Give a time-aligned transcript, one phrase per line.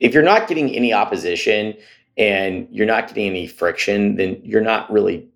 [0.00, 1.74] If you're not getting any opposition
[2.16, 5.28] and you're not getting any friction, then you're not really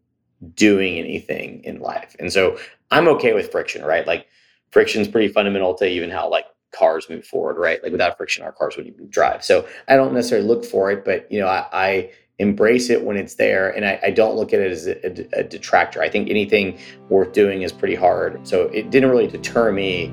[0.54, 2.15] doing anything in life.
[2.18, 2.58] And so
[2.91, 4.07] I'm okay with friction, right?
[4.07, 4.26] Like
[4.70, 7.83] friction is pretty fundamental to even how like cars move forward, right?
[7.83, 9.45] Like without friction, our cars wouldn't even drive.
[9.45, 13.18] So I don't necessarily look for it, but you know, I, I embrace it when
[13.18, 16.00] it's there, and I, I don't look at it as a, a, detractor.
[16.00, 16.79] I think anything
[17.11, 18.48] worth doing is pretty hard.
[18.48, 20.06] So it didn't really deter me.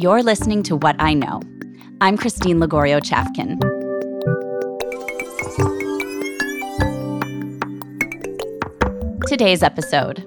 [0.00, 1.42] You're listening to What I Know.
[2.00, 3.60] I'm Christine Lagorio Chafkin.
[9.28, 10.26] Today's episode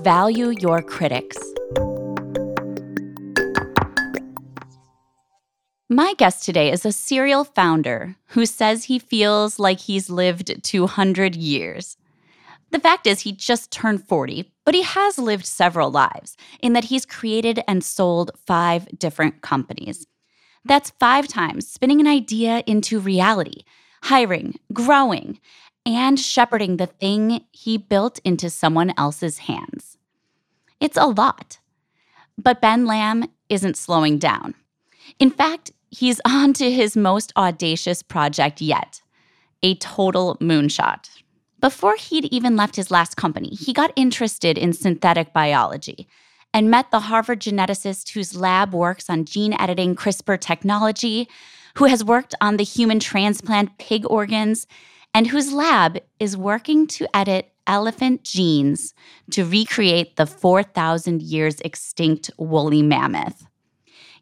[0.00, 1.38] Value Your Critics.
[5.88, 11.36] My guest today is a serial founder who says he feels like he's lived 200
[11.36, 11.96] years.
[12.72, 16.84] The fact is, he just turned 40, but he has lived several lives in that
[16.84, 20.06] he's created and sold five different companies.
[20.64, 23.62] That's five times spinning an idea into reality,
[24.04, 25.38] hiring, growing,
[25.84, 29.98] and shepherding the thing he built into someone else's hands.
[30.80, 31.58] It's a lot.
[32.38, 34.54] But Ben Lamm isn't slowing down.
[35.18, 39.02] In fact, he's on to his most audacious project yet
[39.62, 41.08] a total moonshot.
[41.60, 46.06] Before he'd even left his last company, he got interested in synthetic biology
[46.52, 51.28] and met the Harvard geneticist whose lab works on gene editing CRISPR technology,
[51.76, 54.66] who has worked on the human transplant pig organs,
[55.12, 58.94] and whose lab is working to edit elephant genes
[59.30, 63.46] to recreate the 4,000 years extinct woolly mammoth.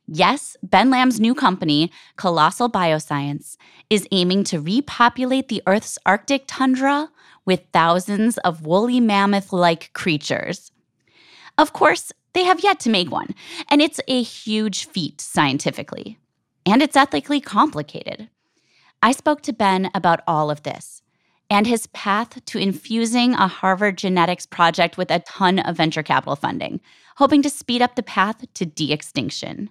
[0.06, 3.56] Yes, Ben Lamm's new company, Colossal Bioscience,
[3.88, 7.10] is aiming to repopulate the Earth's Arctic tundra
[7.44, 10.72] with thousands of woolly mammoth like creatures.
[11.58, 13.34] Of course, they have yet to make one,
[13.68, 16.18] and it's a huge feat scientifically.
[16.64, 18.28] And it's ethically complicated.
[19.02, 21.02] I spoke to Ben about all of this
[21.50, 26.34] and his path to infusing a Harvard genetics project with a ton of venture capital
[26.34, 26.80] funding,
[27.16, 29.68] hoping to speed up the path to de extinction.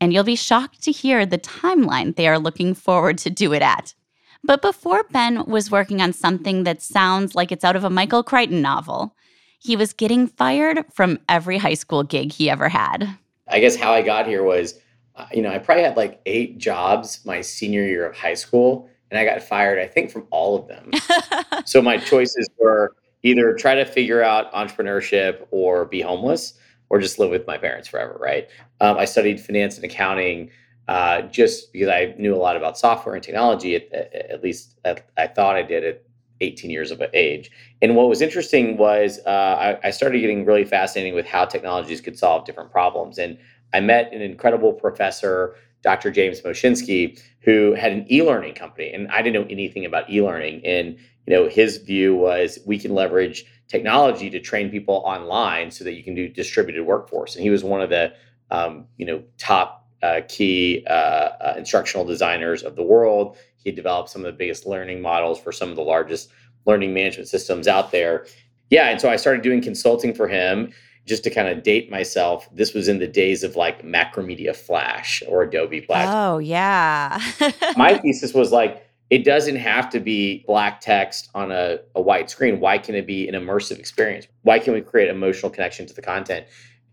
[0.00, 3.62] And you'll be shocked to hear the timeline they are looking forward to do it
[3.62, 3.94] at.
[4.42, 8.22] But before Ben was working on something that sounds like it's out of a Michael
[8.22, 9.14] Crichton novel,
[9.58, 13.16] he was getting fired from every high school gig he ever had.
[13.48, 14.74] I guess how I got here was
[15.20, 18.88] uh, you know, I probably had like eight jobs my senior year of high school,
[19.10, 20.90] and I got fired, I think, from all of them.
[21.66, 26.54] so my choices were either try to figure out entrepreneurship or be homeless
[26.88, 28.48] or just live with my parents forever, right?
[28.80, 30.50] Um, I studied finance and accounting
[30.88, 35.08] uh, just because I knew a lot about software and technology, at, at least at,
[35.16, 36.02] I thought I did at
[36.40, 37.50] 18 years of age.
[37.82, 42.00] And what was interesting was uh, I, I started getting really fascinated with how technologies
[42.00, 43.18] could solve different problems.
[43.18, 43.38] And
[43.72, 46.10] I met an incredible professor, Dr.
[46.10, 50.64] James Moshinsky, who had an e-learning company, and I didn't know anything about e-learning.
[50.64, 55.84] And you know, his view was we can leverage technology to train people online so
[55.84, 57.36] that you can do distributed workforce.
[57.36, 58.12] And he was one of the
[58.50, 63.36] um, you know top uh, key uh, uh, instructional designers of the world.
[63.56, 66.30] He developed some of the biggest learning models for some of the largest
[66.66, 68.26] learning management systems out there.
[68.70, 70.72] Yeah, and so I started doing consulting for him
[71.06, 75.22] just to kind of date myself, this was in the days of like Macromedia Flash
[75.28, 76.08] or Adobe Flash.
[76.08, 77.20] Oh, yeah.
[77.76, 82.30] My thesis was like, it doesn't have to be black text on a, a white
[82.30, 82.60] screen.
[82.60, 84.28] Why can it be an immersive experience?
[84.42, 86.46] Why can we create emotional connection to the content?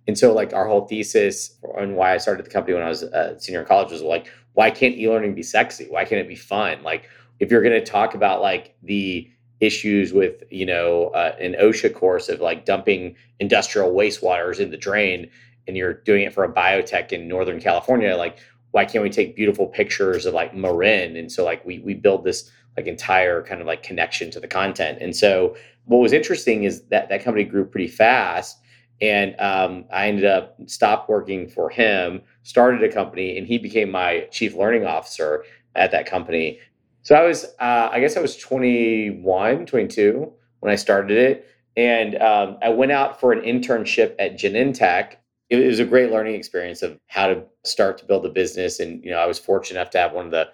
[0.08, 3.04] And so, like, our whole thesis and why I started the company when I was
[3.04, 5.86] a senior in college was like, why can't e learning be sexy?
[5.90, 6.82] Why can't it be fun?
[6.84, 7.10] Like,
[7.40, 9.30] if you're going to talk about like the
[9.60, 14.78] issues with you know uh, an OSHA course of like dumping industrial wastewaters in the
[14.78, 15.30] drain,
[15.68, 18.40] and you're doing it for a biotech in Northern California, like
[18.72, 21.16] why can't we take beautiful pictures of like Marin?
[21.16, 24.48] And so like we we build this like entire kind of like connection to the
[24.48, 25.00] content.
[25.02, 28.60] And so what was interesting is that that company grew pretty fast.
[29.00, 33.92] And um, I ended up stopped working for him, started a company, and he became
[33.92, 35.44] my chief learning officer
[35.76, 36.60] at that company.
[37.04, 41.48] So I was, uh, I guess I was 21, 22 when I started it.
[41.78, 45.14] And um, I went out for an internship at Genentech.
[45.50, 48.80] It was a great learning experience of how to start to build a business.
[48.80, 50.50] And, you know, I was fortunate enough to have one of the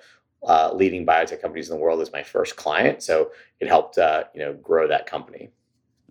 [0.46, 3.01] uh, leading biotech companies in the world as my first client.
[3.01, 3.31] So
[3.62, 5.50] it helped, uh, you know, grow that company.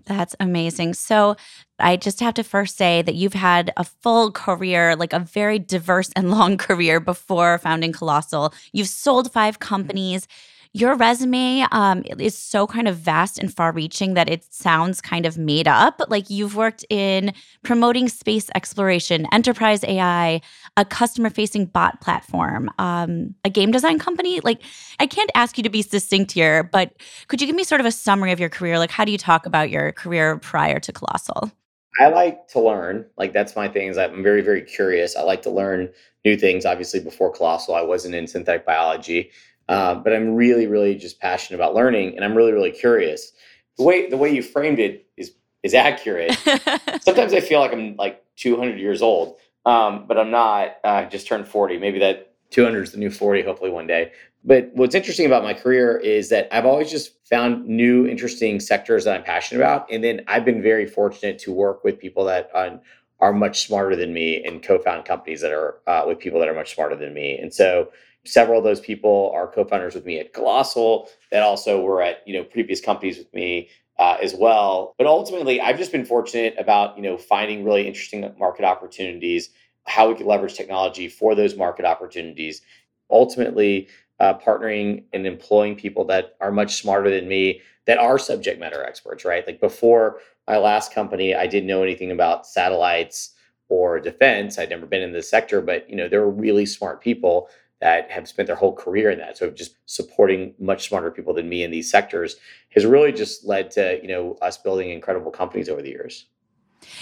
[0.07, 0.95] That's amazing.
[0.95, 1.37] So,
[1.79, 5.59] I just have to first say that you've had a full career, like a very
[5.59, 8.55] diverse and long career before founding Colossal.
[8.73, 9.69] You've sold five mm-hmm.
[9.69, 10.29] companies.
[10.75, 15.27] Your resume um, is so kind of vast and far reaching that it sounds kind
[15.27, 16.01] of made up.
[16.09, 20.41] Like you've worked in promoting space exploration, enterprise AI,
[20.79, 24.41] a customer facing bot platform, um, a game design company.
[24.41, 24.63] Like,
[24.99, 26.95] I can't ask you to be succinct here, but
[27.29, 28.79] could you give me sort of a summary of your career?
[28.79, 31.53] Like, how do you talk about your career prior to Colossal?
[32.01, 33.05] I like to learn.
[33.19, 33.89] Like that's my thing.
[33.89, 35.15] Is I'm very, very curious.
[35.15, 35.91] I like to learn
[36.25, 36.65] new things.
[36.65, 39.31] Obviously, before Colossal, I wasn't in synthetic biology,
[39.73, 43.33] uh, but I'm really, really just passionate about learning, and I'm really, really curious.
[43.79, 45.33] The way the way you framed it is
[45.63, 46.33] is accurate.
[47.01, 50.77] Sometimes I feel like I'm like 200 years old, um, but I'm not.
[50.85, 51.79] Uh, I just turned 40.
[51.79, 53.45] Maybe that 200 is the new 40.
[53.45, 54.13] Hopefully, one day.
[54.45, 59.05] But what's interesting about my career is that I've always just found new, interesting sectors
[59.05, 59.91] that I'm passionate about.
[59.91, 62.79] And then I've been very fortunate to work with people that are,
[63.23, 66.49] are much smarter than me and co found companies that are uh, with people that
[66.49, 67.39] are much smarter than me.
[67.39, 67.89] And so
[68.27, 72.19] several of those people are co founders with me at Colossal that also were at
[72.27, 73.71] you know previous companies with me.
[73.99, 78.29] Uh, as well, but ultimately, I've just been fortunate about you know finding really interesting
[78.39, 79.51] market opportunities,
[79.85, 82.63] how we could leverage technology for those market opportunities.
[83.11, 83.87] Ultimately,
[84.19, 88.83] uh, partnering and employing people that are much smarter than me that are subject matter
[88.83, 89.47] experts, right?
[89.47, 93.35] Like before my last company, I didn't know anything about satellites
[93.69, 94.59] or defense.
[94.59, 97.49] I'd never been in this sector, but you know, there were really smart people
[97.81, 99.37] that have spent their whole career in that.
[99.37, 102.37] So just supporting much smarter people than me in these sectors
[102.71, 106.27] has really just led to, you know, us building incredible companies over the years.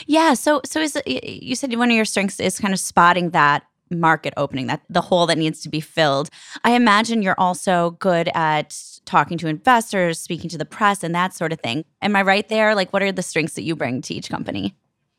[0.07, 0.35] Yeah.
[0.35, 4.35] So, so is you said one of your strengths is kind of spotting that market
[4.37, 6.31] opening, that the hole that needs to be filled.
[6.65, 11.35] I imagine you're also good at talking to investors, speaking to the press, and that
[11.35, 11.85] sort of thing.
[12.03, 12.75] Am I right there?
[12.75, 14.75] Like, what are the strengths that you bring to each company?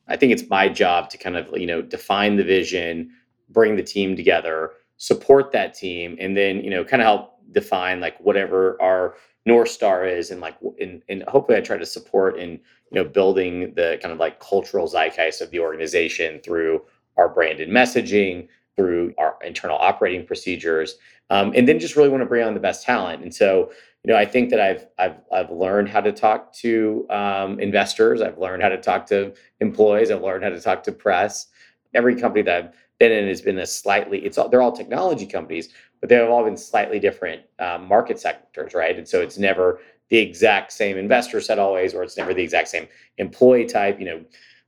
[0.08, 3.12] I think it's my job to kind of, you know, define the vision,
[3.50, 8.00] bring the team together, support that team, and then, you know, kind of help define
[8.00, 9.16] like whatever our
[9.46, 12.60] north star is and like and, and hopefully i try to support in you
[12.92, 16.82] know building the kind of like cultural zeitgeist of the organization through
[17.18, 20.98] our branded messaging through our internal operating procedures,
[21.30, 23.24] um, and then just really want to bring on the best talent.
[23.24, 23.72] And so,
[24.04, 28.22] you know, I think that I've I've I've learned how to talk to um, investors.
[28.22, 30.12] I've learned how to talk to employees.
[30.12, 31.48] I've learned how to talk to press.
[31.94, 34.20] Every company that I've been in has been a slightly.
[34.26, 35.70] It's all they're all technology companies,
[36.00, 38.98] but they've all been slightly different um, market sectors, right?
[38.98, 39.80] And so it's never
[40.10, 44.00] the exact same investor set always, or it's never the exact same employee type.
[44.00, 44.26] You know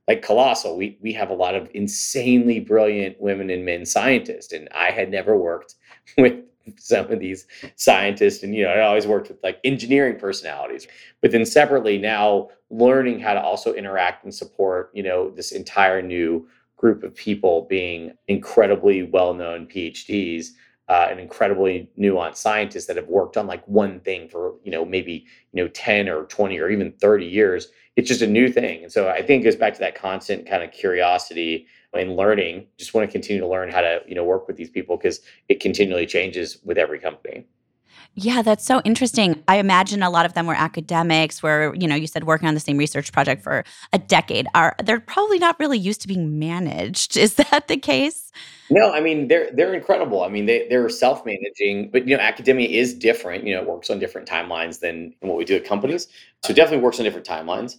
[0.08, 0.76] like colossal.
[0.76, 5.10] We we have a lot of insanely brilliant women and men scientists and i had
[5.10, 5.74] never worked
[6.18, 6.40] with
[6.78, 7.46] some of these
[7.76, 10.86] scientists and you know i always worked with like engineering personalities.
[11.20, 16.02] But then separately now learning how to also interact and support you know this entire
[16.02, 20.48] new group of people being incredibly well-known phds
[20.88, 24.84] uh, and incredibly nuanced scientists that have worked on like one thing for you know
[24.84, 28.82] maybe you know 10 or 20 or even 30 years it's just a new thing.
[28.82, 32.66] And so I think it goes back to that constant kind of curiosity and learning.
[32.76, 35.20] Just want to continue to learn how to, you know, work with these people because
[35.48, 37.44] it continually changes with every company.
[38.16, 39.42] Yeah, that's so interesting.
[39.48, 42.54] I imagine a lot of them were academics where, you know, you said working on
[42.54, 44.46] the same research project for a decade.
[44.54, 47.16] Are they're probably not really used to being managed.
[47.24, 48.30] Is that the case?
[48.70, 50.22] No, I mean they're they're incredible.
[50.22, 53.44] I mean they they're self-managing, but you know, academia is different.
[53.44, 56.06] You know, it works on different timelines than what we do at companies.
[56.44, 57.76] So it definitely works on different timelines.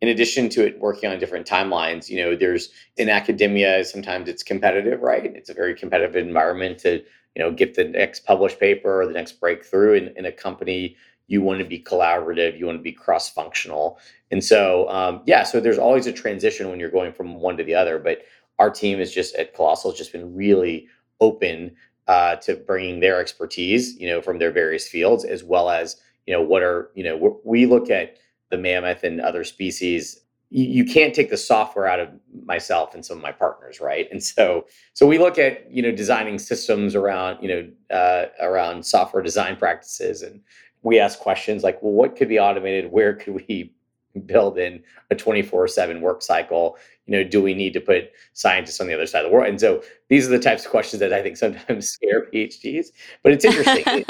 [0.00, 4.42] In addition to it working on different timelines, you know, there's in academia, sometimes it's
[4.42, 5.24] competitive, right?
[5.24, 7.02] It's a very competitive environment to
[7.34, 10.96] you know get the next published paper or the next breakthrough in, in a company
[11.26, 13.98] you want to be collaborative you want to be cross-functional.
[14.30, 17.64] And so um, yeah so there's always a transition when you're going from one to
[17.64, 18.22] the other but
[18.58, 20.88] our team is just at colossal has just been really
[21.20, 21.74] open
[22.06, 26.34] uh, to bringing their expertise you know from their various fields as well as you
[26.34, 28.18] know what are you know we look at
[28.50, 30.20] the mammoth and other species
[30.56, 32.08] you, can't take the software out of
[32.44, 34.06] myself and some of my partners right?
[34.12, 38.86] And so so we look at you know designing systems around you know uh, around
[38.86, 40.40] software design practices and
[40.82, 42.92] we ask questions like well what could be automated?
[42.92, 43.72] Where could we
[44.26, 44.80] build in
[45.10, 46.78] a 24/7 work cycle?
[47.06, 49.48] You know do we need to put scientists on the other side of the world?
[49.48, 52.86] And so these are the types of questions that i think sometimes scare phds
[53.24, 54.04] but it's interesting.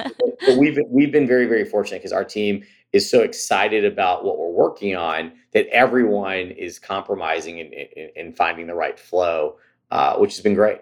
[0.58, 4.48] We've we've been very very fortunate because our team is so excited about what we're
[4.48, 9.56] working on that everyone is compromising and, and, and finding the right flow,
[9.90, 10.78] uh, which has been great.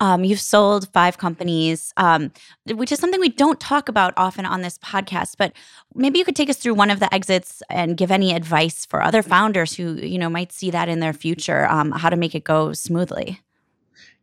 [0.00, 2.32] Um, you've sold five companies, um,
[2.66, 5.36] which is something we don't talk about often on this podcast.
[5.38, 5.52] But
[5.94, 9.00] maybe you could take us through one of the exits and give any advice for
[9.00, 12.34] other founders who you know might see that in their future, um, how to make
[12.34, 13.40] it go smoothly.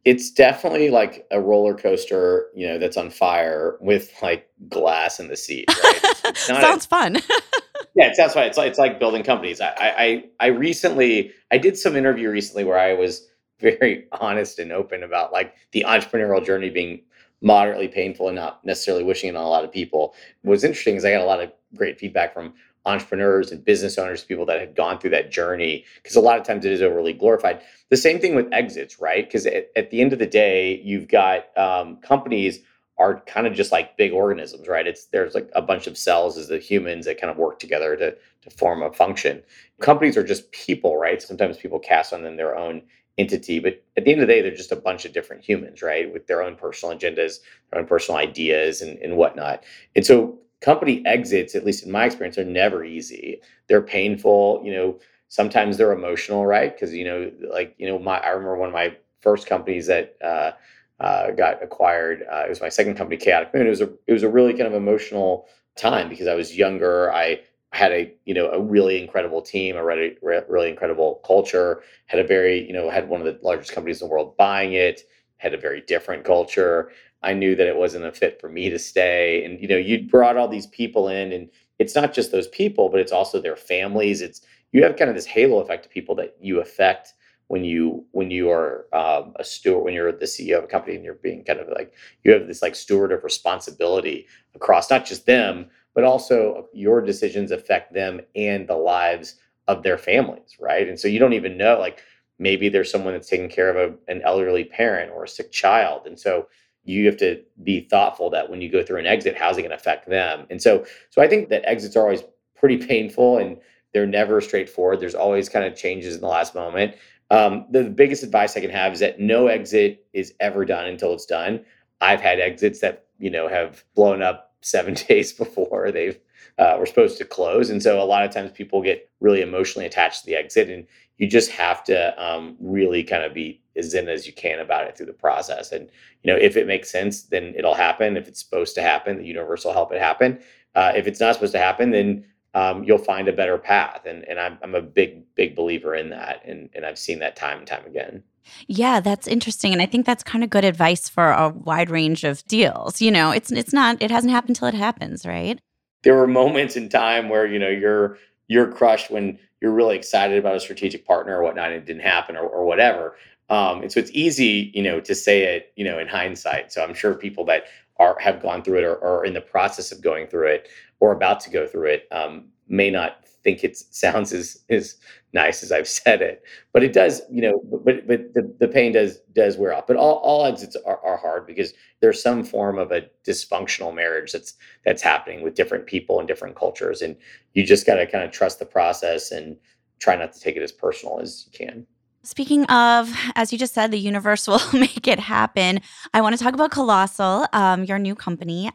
[0.06, 5.30] It's definitely like a roller coaster, you know, that's on fire with like glass in
[5.30, 5.66] the seat.
[5.70, 6.38] Right?
[6.38, 7.16] Sounds a, fun.
[7.96, 8.46] yeah, it sounds fun.
[8.46, 9.62] It's like it's like building companies.
[9.62, 13.28] I, I I recently I did some interview recently where I was
[13.60, 17.02] very honest and open about like the entrepreneurial journey being
[17.44, 20.16] moderately painful and not necessarily wishing it on a lot of people.
[20.42, 22.54] What's interesting is I got a lot of great feedback from
[22.86, 26.46] entrepreneurs and business owners, people that had gone through that journey, because a lot of
[26.46, 27.62] times it is overly glorified.
[27.90, 29.26] The same thing with exits, right?
[29.26, 32.60] Because at, at, the end of the day, you've got um, companies
[32.98, 34.88] are kind of just like big organisms, right?
[34.88, 37.96] It's there's like a bunch of cells as the humans that kind of work together
[37.98, 39.42] to to form a function.
[39.80, 41.22] Companies are just people, right?
[41.22, 42.82] Sometimes people cast on them their own
[43.18, 45.82] entity, but at the end of the day, they're just a bunch of different humans,
[45.82, 46.12] right?
[46.12, 47.40] With their own personal agendas,
[47.72, 49.64] their own personal ideas and, and whatnot.
[49.96, 53.42] And so company exits, at least in my experience, are never easy.
[53.68, 56.74] They're painful, you know, sometimes they're emotional, right?
[56.74, 60.16] Because, you know, like, you know, my I remember one of my first companies that
[60.24, 60.52] uh,
[61.00, 62.24] uh, got acquired.
[62.32, 63.66] Uh, it was my second company, Chaotic Moon.
[63.66, 67.12] It was a it was a really kind of emotional time because I was younger.
[67.12, 67.42] I
[67.74, 71.82] had a you know a really incredible team, a really really incredible culture.
[72.06, 74.74] Had a very you know had one of the largest companies in the world buying
[74.74, 75.02] it.
[75.38, 76.92] Had a very different culture.
[77.24, 79.44] I knew that it wasn't a fit for me to stay.
[79.44, 81.50] And you know, you brought all these people in, and
[81.80, 84.22] it's not just those people, but it's also their families.
[84.22, 87.14] It's you have kind of this halo effect of people that you affect
[87.48, 90.96] when you when you are um, a steward when you're the CEO of a company
[90.96, 95.06] and you're being kind of like you have this like steward of responsibility across not
[95.06, 99.36] just them but also your decisions affect them and the lives
[99.68, 100.88] of their families right?
[100.88, 102.02] And so you don't even know like
[102.40, 106.06] maybe there's someone that's taking care of a, an elderly parent or a sick child.
[106.06, 106.48] And so
[106.84, 109.70] you have to be thoughtful that when you go through an exit how's it going
[109.72, 110.46] to affect them?
[110.50, 112.24] And so so i think that exits are always
[112.56, 113.58] pretty painful and
[113.94, 115.00] they're never straightforward.
[115.00, 116.96] There's always kind of changes in the last moment.
[117.30, 121.14] Um, the biggest advice I can have is that no exit is ever done until
[121.14, 121.64] it's done.
[122.02, 126.20] I've had exits that you know have blown up seven days before they've
[126.58, 129.86] uh, were supposed to close, and so a lot of times people get really emotionally
[129.86, 130.86] attached to the exit, and
[131.18, 134.86] you just have to um, really kind of be as zen as you can about
[134.86, 135.72] it through the process.
[135.72, 135.90] And
[136.22, 138.18] you know, if it makes sense, then it'll happen.
[138.18, 140.40] If it's supposed to happen, the universe will help it happen.
[140.76, 144.06] Uh, if it's not supposed to happen, then um, you'll find a better path.
[144.06, 146.44] And, and I'm, I'm a big, big believer in that.
[146.46, 148.24] And, and I've seen that time and time again.
[148.68, 149.74] Yeah, that's interesting.
[149.74, 153.02] And I think that's kind of good advice for a wide range of deals.
[153.02, 155.60] You know, it's it's not it hasn't happened till it happens, right?
[156.04, 158.18] There were moments in time where, you know, you're
[158.48, 162.02] you're crushed when you're really excited about a strategic partner or whatnot, and it didn't
[162.02, 163.16] happen or, or whatever.
[163.50, 166.74] Um, and so it's easy, you know, to say it, you know, in hindsight.
[166.74, 167.64] So I'm sure people that
[167.98, 170.68] are have gone through it or, or in the process of going through it
[171.04, 174.96] or about to go through it um, may not think it sounds as as
[175.34, 177.22] nice as I've said it, but it does.
[177.30, 179.86] You know, but but the, the pain does does wear off.
[179.86, 184.32] But all, all exits are, are hard because there's some form of a dysfunctional marriage
[184.32, 184.54] that's
[184.86, 187.18] that's happening with different people and different cultures, and
[187.54, 189.58] you just got to kind of trust the process and
[190.00, 191.86] try not to take it as personal as you can.
[192.26, 195.82] Speaking of, as you just said, the universe will make it happen.
[196.14, 198.72] I want to talk about Colossal, um, your new company.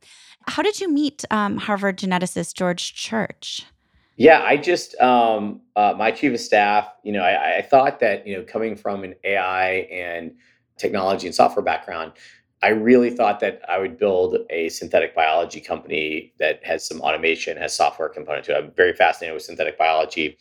[0.46, 3.64] How did you meet um, Harvard geneticist George Church?
[4.16, 6.88] Yeah, I just um, uh, my chief of staff.
[7.04, 10.34] You know, I, I thought that you know coming from an AI and
[10.76, 12.12] technology and software background,
[12.62, 17.56] I really thought that I would build a synthetic biology company that has some automation,
[17.58, 18.64] has software component to it.
[18.64, 20.36] I'm very fascinated with synthetic biology,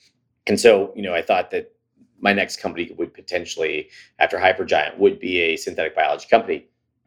[0.48, 1.72] and so you know, I thought that
[2.20, 6.66] my next company would potentially, after Hypergiant, would be a synthetic biology company.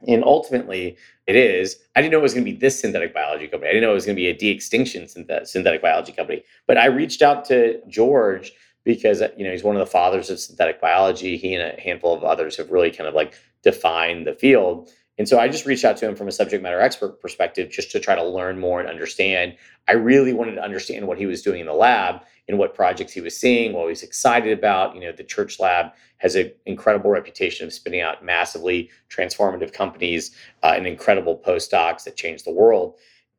[0.09, 1.77] And ultimately, it is.
[1.95, 3.69] I didn't know it was going to be this synthetic biology company.
[3.69, 6.43] I didn't know it was going to be a de-extinction synthetic biology company.
[6.67, 8.53] But I reached out to George
[8.85, 11.37] because you know he's one of the fathers of synthetic biology.
[11.37, 14.91] He and a handful of others have really kind of like defined the field.
[15.19, 17.91] And so I just reached out to him from a subject matter expert perspective just
[17.91, 19.55] to try to learn more and understand.
[19.87, 23.13] I really wanted to understand what he was doing in the lab and what projects
[23.13, 24.95] he was seeing, what he was excited about.
[24.95, 30.35] You know, the Church Lab has an incredible reputation of spinning out massively transformative companies
[30.63, 32.95] uh, and incredible postdocs that change the world.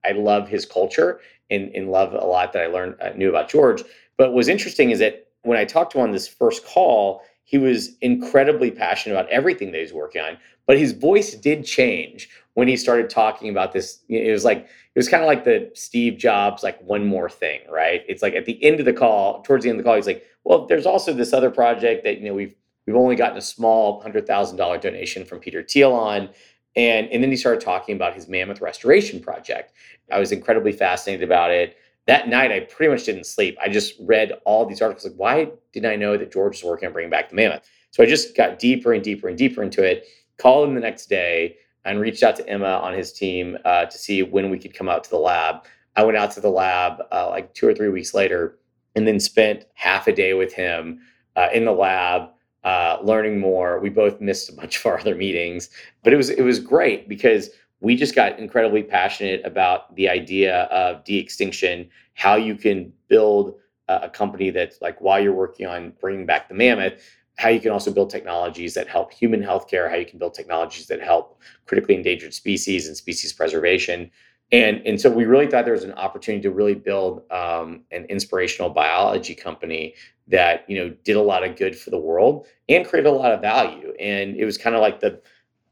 [0.06, 3.50] I love his culture and, and love a lot that I learned uh, knew about
[3.50, 3.84] George.
[4.18, 7.24] But what was interesting is that when I talked to him on this first call,
[7.44, 12.30] he was incredibly passionate about everything that he's working on, but his voice did change
[12.54, 14.00] when he started talking about this.
[14.10, 17.62] It was like it was kind of like the Steve Jobs, like one more thing,
[17.70, 18.04] right?
[18.08, 20.08] It's like at the end of the call, towards the end of the call, he's
[20.08, 23.42] like, "Well, there's also this other project that you know we've we've only gotten a
[23.42, 26.30] small hundred thousand dollar donation from Peter Thiel on."
[26.78, 29.74] And, and then he started talking about his mammoth restoration project.
[30.10, 31.76] I was incredibly fascinated about it
[32.08, 33.58] that night I pretty much didn't sleep.
[33.62, 35.06] I just read all these articles.
[35.06, 37.68] Like, why didn't I know that George was working on bringing back the mammoth?
[37.92, 40.08] So I just got deeper and deeper and deeper into it.
[40.42, 43.98] Called him the next day and reached out to Emma on his team uh, to
[43.98, 45.64] see when we could come out to the lab.
[45.96, 48.58] I went out to the lab uh, like two or three weeks later
[48.96, 51.00] and then spent half a day with him
[51.36, 52.30] uh, in the lab
[52.64, 53.80] uh, learning more.
[53.80, 55.70] We both missed a bunch of our other meetings,
[56.04, 60.64] but it was it was great because we just got incredibly passionate about the idea
[60.66, 63.56] of de-extinction, how you can build
[63.88, 67.02] a, a company that's like while you're working on bringing back the mammoth,
[67.42, 70.86] how you can also build technologies that help human healthcare, how you can build technologies
[70.86, 74.12] that help critically endangered species and species preservation.
[74.52, 78.06] And, and so we really thought there was an opportunity to really build um, an
[78.10, 79.96] inspirational biology company
[80.28, 83.32] that you know did a lot of good for the world and created a lot
[83.32, 83.92] of value.
[84.00, 85.20] And it was kind of like the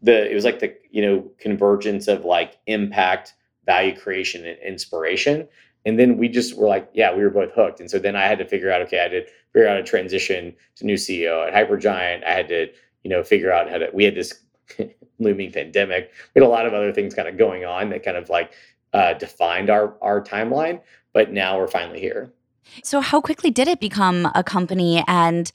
[0.02, 3.36] the it was like the you know convergence of like impact,
[3.68, 5.48] value creation, and inspiration.
[5.86, 7.80] And then we just were like, yeah, we were both hooked.
[7.80, 9.84] And so then I had to figure out, okay, I had to figure out a
[9.84, 12.24] transition to new CEO at Hypergiant.
[12.26, 12.68] I had to,
[13.04, 13.90] you know, figure out how to.
[13.94, 14.42] We had this
[15.20, 16.12] looming pandemic.
[16.34, 18.52] We had a lot of other things kind of going on that kind of like
[18.94, 20.82] uh, defined our our timeline.
[21.14, 22.32] But now we're finally here.
[22.84, 25.04] So, how quickly did it become a company?
[25.08, 25.52] And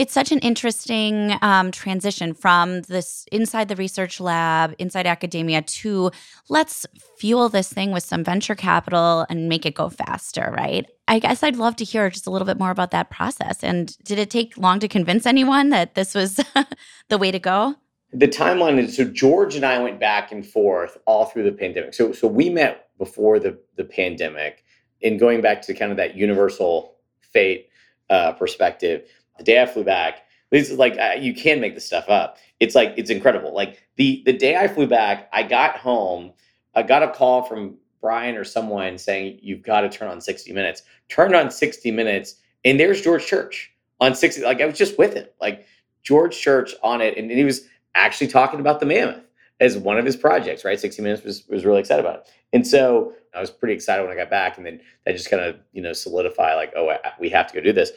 [0.00, 6.10] it's such an interesting um, transition from this inside the research lab, inside academia, to
[6.48, 6.86] let's
[7.18, 10.86] fuel this thing with some venture capital and make it go faster, right?
[11.06, 13.62] I guess I'd love to hear just a little bit more about that process.
[13.62, 16.40] And did it take long to convince anyone that this was
[17.10, 17.74] the way to go?
[18.14, 21.92] The timeline is so George and I went back and forth all through the pandemic.
[21.92, 24.64] So so we met before the the pandemic,
[25.02, 27.68] and going back to kind of that universal fate
[28.08, 29.06] uh, perspective
[29.40, 32.36] the day I flew back, this is like uh, you can make this stuff up.
[32.60, 33.54] It's like it's incredible.
[33.54, 36.32] Like the the day I flew back, I got home,
[36.74, 40.52] I got a call from Brian or someone saying you've got to turn on 60
[40.52, 40.82] Minutes.
[41.08, 44.42] Turned on 60 Minutes, and there's George Church on 60.
[44.42, 45.66] Like I was just with him, like
[46.02, 47.62] George Church on it, and he was
[47.94, 49.24] actually talking about the Mammoth
[49.58, 50.66] as one of his projects.
[50.66, 54.02] Right, 60 Minutes was was really excited about it, and so I was pretty excited
[54.02, 56.94] when I got back, and then that just kind of you know solidify like, oh,
[57.18, 57.92] we have to go do this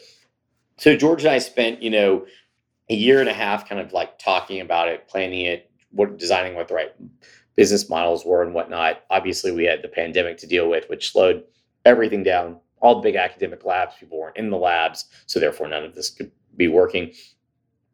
[0.77, 2.25] so George and I spent, you know,
[2.89, 6.55] a year and a half kind of like talking about it, planning it, what designing
[6.55, 6.93] what the right
[7.55, 9.03] business models were and whatnot.
[9.09, 11.43] Obviously, we had the pandemic to deal with, which slowed
[11.85, 12.59] everything down.
[12.81, 16.09] All the big academic labs, people weren't in the labs, so therefore none of this
[16.09, 17.13] could be working.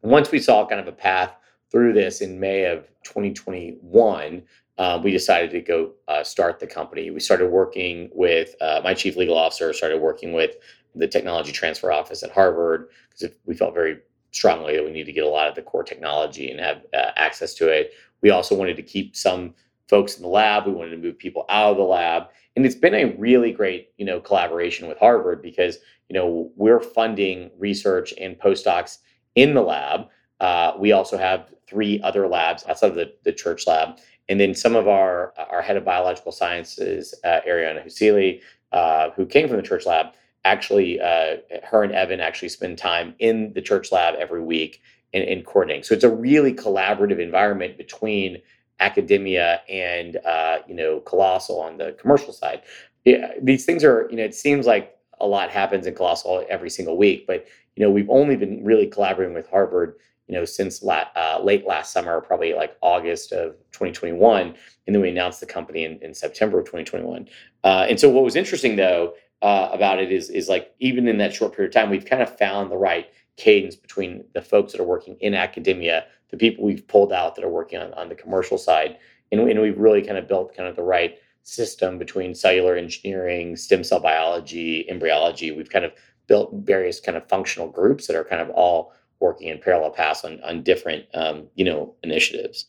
[0.02, 1.34] once we saw kind of a path
[1.72, 4.42] through this in May of 2021,
[4.78, 7.12] uh, we decided to go uh, start the company.
[7.12, 10.56] We started working with uh, my chief legal officer, started working with
[10.95, 13.99] the technology transfer office at Harvard because we felt very
[14.32, 17.12] strongly that we need to get a lot of the core technology and have uh,
[17.15, 17.93] access to it.
[18.21, 19.54] We also wanted to keep some
[19.88, 20.67] folks in the lab.
[20.67, 22.28] We wanted to move people out of the lab.
[22.56, 25.78] And it's been a really great, you know, collaboration with Harvard because,
[26.10, 28.99] you know, we're funding research and postdocs
[29.36, 30.08] in the lab.
[30.39, 33.97] Uh, we also have three other labs outside of the, the church lab.
[34.28, 39.25] And then some of our our head of biological sciences, uh, Eriona Hysolli, uh, who
[39.25, 40.13] came from the church lab,
[40.50, 44.82] actually uh, her and Evan actually spend time in the church lab every week
[45.14, 45.84] in, in coordinating.
[45.84, 48.42] So it's a really collaborative environment between
[48.80, 52.62] academia and uh, you know colossal on the commercial side.
[53.06, 56.70] Yeah, these things are you know it seems like a lot happens in colossal every
[56.70, 59.96] single week, but you know we've only been really collaborating with Harvard
[60.28, 64.56] you know since la- uh, late last summer, probably like August of 2021,
[64.88, 67.28] and then we announced the company in, in September of 2021.
[67.64, 71.17] Uh, and so what was interesting though uh, about it is is like even in
[71.17, 74.73] that short period of time, we've kind of found the right cadence between the folks
[74.73, 78.10] that are working in academia, the people we've pulled out that are working on, on
[78.10, 78.97] the commercial side,
[79.32, 83.56] and, and we've really kind of built kind of the right system between cellular engineering,
[83.56, 85.52] stem cell biology, embryology.
[85.52, 85.93] We've kind of
[86.28, 90.23] built various kind of functional groups that are kind of all working in parallel paths
[90.23, 92.65] on on different um, you know initiatives.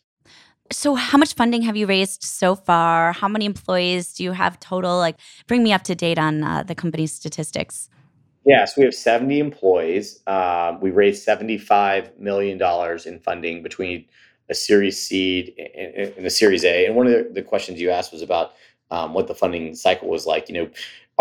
[0.73, 3.13] So, how much funding have you raised so far?
[3.13, 4.99] How many employees do you have total?
[4.99, 5.17] Like,
[5.49, 7.89] bring me up to date on uh, the company's statistics.
[8.45, 10.21] Yeah, so we have 70 employees.
[10.27, 12.61] Um, we raised $75 million
[13.05, 14.07] in funding between
[14.49, 16.87] a Series Seed and a Series A.
[16.87, 18.53] And one of the, the questions you asked was about
[18.91, 20.49] um, what the funding cycle was like.
[20.49, 20.71] You know,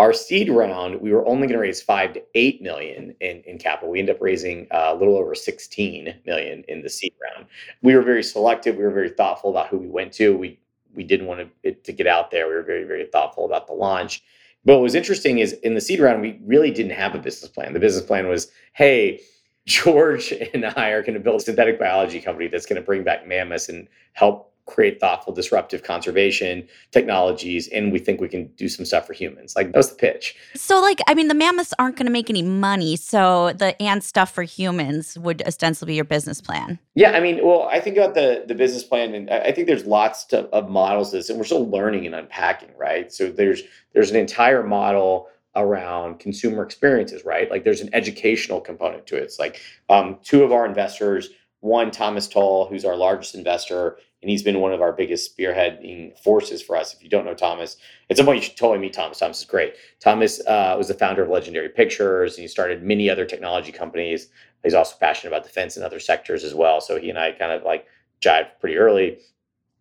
[0.00, 3.58] our seed round, we were only going to raise five to eight million in, in
[3.58, 3.90] capital.
[3.90, 7.46] We ended up raising uh, a little over 16 million in the seed round.
[7.82, 8.76] We were very selective.
[8.76, 10.34] We were very thoughtful about who we went to.
[10.34, 10.58] We
[10.94, 12.48] we didn't want it to get out there.
[12.48, 14.22] We were very very thoughtful about the launch.
[14.64, 17.50] But what was interesting is in the seed round, we really didn't have a business
[17.50, 17.74] plan.
[17.74, 19.20] The business plan was, hey,
[19.66, 23.04] George and I are going to build a synthetic biology company that's going to bring
[23.04, 28.68] back mammoths and help create thoughtful, disruptive conservation technologies, and we think we can do
[28.68, 29.54] some stuff for humans.
[29.54, 30.36] Like that was the pitch.
[30.54, 34.02] So, like, I mean, the mammoths aren't going to make any money, so the and
[34.02, 36.78] stuff for humans would ostensibly be your business plan.
[36.94, 39.84] Yeah, I mean, well, I think about the the business plan, and I think there's
[39.84, 43.12] lots to, of models this, and we're still learning and unpacking, right?
[43.12, 47.50] So there's there's an entire model around consumer experiences, right?
[47.50, 49.24] Like there's an educational component to it.
[49.24, 54.30] It's like um, two of our investors, one Thomas Tull, who's our largest investor, and
[54.30, 56.92] he's been one of our biggest spearheading forces for us.
[56.94, 57.76] If you don't know Thomas,
[58.10, 59.18] at some point you should totally meet Thomas.
[59.18, 59.74] Thomas is great.
[59.98, 64.28] Thomas uh, was the founder of Legendary Pictures, and he started many other technology companies.
[64.62, 66.80] He's also passionate about defense and other sectors as well.
[66.80, 67.86] So he and I kind of like
[68.20, 69.18] jived pretty early.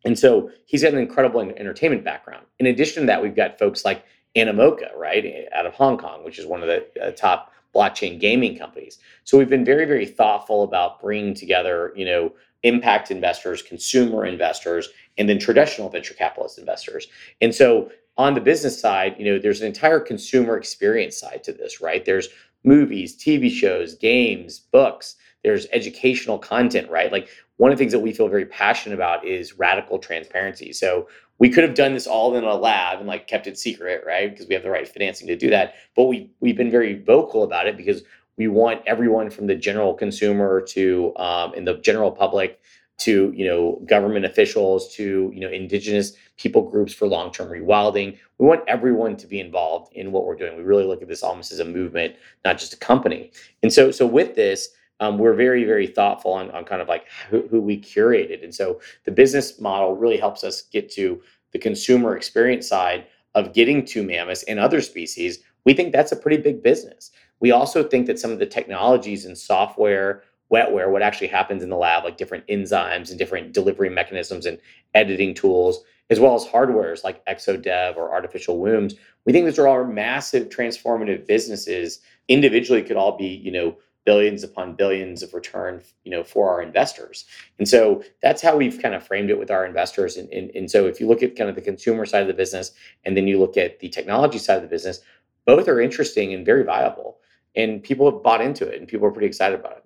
[0.05, 2.45] And so he's got an incredible entertainment background.
[2.59, 6.39] In addition to that, we've got folks like Animoca, right, out of Hong Kong, which
[6.39, 8.99] is one of the uh, top blockchain gaming companies.
[9.25, 14.89] So we've been very, very thoughtful about bringing together, you know, impact investors, consumer investors,
[15.17, 17.07] and then traditional venture capitalist investors.
[17.41, 21.53] And so on the business side, you know, there's an entire consumer experience side to
[21.53, 22.03] this, right?
[22.03, 22.29] There's
[22.63, 27.11] movies, TV shows, games, books, there's educational content, right?
[27.11, 30.73] Like one of the things that we feel very passionate about is radical transparency.
[30.73, 31.07] So
[31.39, 34.29] we could have done this all in a lab and like kept it secret, right?
[34.29, 35.75] Because we have the right financing to do that.
[35.95, 38.03] But we we've been very vocal about it because
[38.39, 42.61] we want everyone from the general consumer to um, in the general public
[42.97, 48.17] to you know government officials to you know indigenous people groups for long-term rewilding.
[48.37, 50.55] We want everyone to be involved in what we're doing.
[50.55, 53.31] We really look at this almost as a movement not just a company.
[53.61, 54.69] And so so with this
[55.01, 58.41] um, we're very very thoughtful on, on kind of like who, who we curated.
[58.41, 61.21] And so the business model really helps us get to
[61.51, 65.39] the consumer experience side of getting to mammoths and other species.
[65.65, 69.25] We think that's a pretty big business we also think that some of the technologies
[69.25, 73.89] and software, wetware, what actually happens in the lab, like different enzymes and different delivery
[73.89, 74.59] mechanisms and
[74.93, 79.67] editing tools, as well as hardwares like ExoDev or artificial wombs, we think these are
[79.67, 81.99] all massive transformative businesses.
[82.27, 86.63] Individually could all be, you know, billions upon billions of return, you know, for our
[86.63, 87.25] investors.
[87.59, 90.17] And so that's how we've kind of framed it with our investors.
[90.17, 92.33] And, and, and so if you look at kind of the consumer side of the
[92.33, 92.71] business
[93.05, 95.01] and then you look at the technology side of the business,
[95.45, 97.19] both are interesting and very viable
[97.59, 99.85] and people have bought into it and people are pretty excited about it.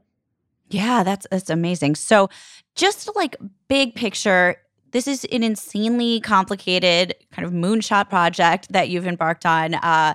[0.70, 1.96] Yeah, that's that's amazing.
[1.96, 2.30] So,
[2.76, 3.36] just like
[3.68, 4.56] big picture,
[4.92, 9.76] this is an insanely complicated kind of moonshot project that you've embarked on.
[9.76, 10.14] Uh,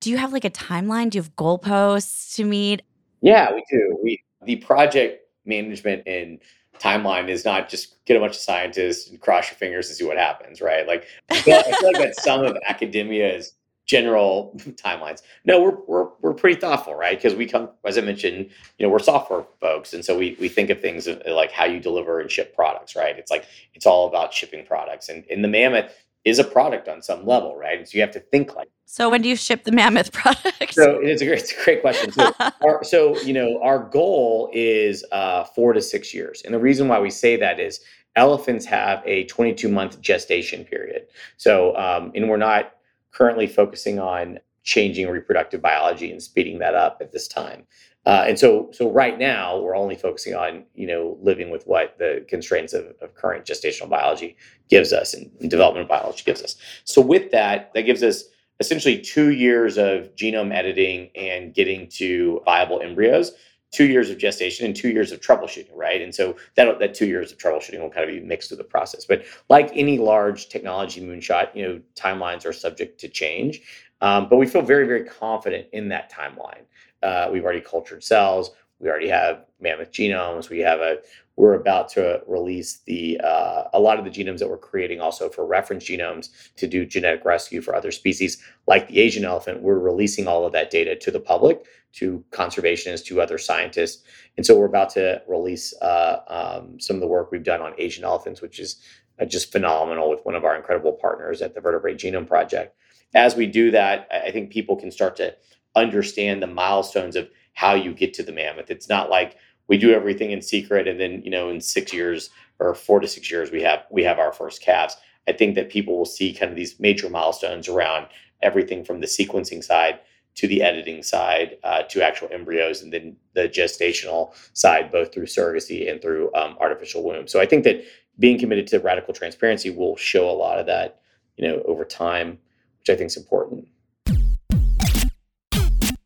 [0.00, 1.10] do you have like a timeline?
[1.10, 2.82] Do you have goalposts to meet?
[3.20, 3.98] Yeah, we do.
[4.02, 6.40] We the project management and
[6.78, 10.04] timeline is not just get a bunch of scientists and cross your fingers and see
[10.04, 10.86] what happens, right?
[10.86, 13.52] Like I feel, I feel like that's some of academia's
[13.86, 15.22] general timelines.
[15.44, 17.16] No, we're we're we're pretty thoughtful, right?
[17.16, 20.48] Because we come, as I mentioned, you know, we're software folks, and so we we
[20.48, 23.18] think of things like how you deliver and ship products, right?
[23.18, 25.92] It's like it's all about shipping products, and in the Mammoth
[26.24, 27.88] is a product on some level, right?
[27.88, 28.68] So you have to think like.
[28.84, 30.74] So when do you ship the Mammoth product?
[30.74, 32.12] So it's a great, it's a great question.
[32.12, 36.58] So, our, so you know, our goal is uh, four to six years, and the
[36.58, 37.80] reason why we say that is
[38.16, 41.06] elephants have a 22 month gestation period.
[41.36, 42.75] So, um, and we're not
[43.16, 47.64] currently focusing on changing reproductive biology and speeding that up at this time.
[48.04, 51.96] Uh, and so, so right now we're only focusing on you know living with what
[51.98, 54.36] the constraints of, of current gestational biology
[54.68, 56.56] gives us and, and development biology gives us.
[56.84, 58.24] So with that, that gives us
[58.60, 63.32] essentially two years of genome editing and getting to viable embryos
[63.72, 66.00] two years of gestation and two years of troubleshooting, right?
[66.00, 68.64] And so that that two years of troubleshooting will kind of be mixed through the
[68.64, 69.04] process.
[69.04, 73.62] But like any large technology moonshot, you know, timelines are subject to change.
[74.00, 76.62] Um, but we feel very, very confident in that timeline.
[77.02, 78.50] Uh, we've already cultured cells.
[78.78, 80.50] We already have mammoth genomes.
[80.50, 80.98] We have a
[81.36, 85.28] we're about to release the uh, a lot of the genomes that we're creating also
[85.28, 88.42] for reference genomes to do genetic rescue for other species.
[88.66, 93.04] Like the asian elephant we're releasing all of that data to the public to conservationists
[93.06, 94.02] to other scientists.
[94.36, 97.74] And so we're about to release uh, um, some of the work we've done on
[97.78, 98.80] asian elephants which is
[99.20, 102.76] uh, just phenomenal with one of our incredible partners at the vertebrate genome project.
[103.14, 105.34] As we do that i think people can start to
[105.76, 108.70] understand the milestones of how you get to the mammoth.
[108.70, 109.36] It's not like
[109.68, 113.08] we do everything in secret and then you know in six years or four to
[113.08, 114.96] six years we have we have our first calves.
[115.28, 118.06] I think that people will see kind of these major milestones around
[118.42, 119.98] everything from the sequencing side
[120.36, 125.24] to the editing side uh, to actual embryos and then the gestational side both through
[125.24, 127.26] surrogacy and through um, artificial womb.
[127.26, 127.84] So i think that
[128.18, 131.00] being committed to radical transparency will show a lot of that
[131.36, 132.38] you know over time
[132.78, 133.66] which i think is important.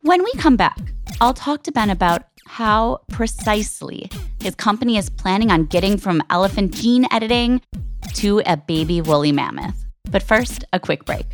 [0.01, 0.79] When we come back
[1.19, 4.09] i'll talk to ben about how precisely
[4.41, 7.61] his company is planning on getting from elephant gene editing
[8.13, 9.85] to a baby woolly mammoth.
[10.09, 11.25] But first, a quick break.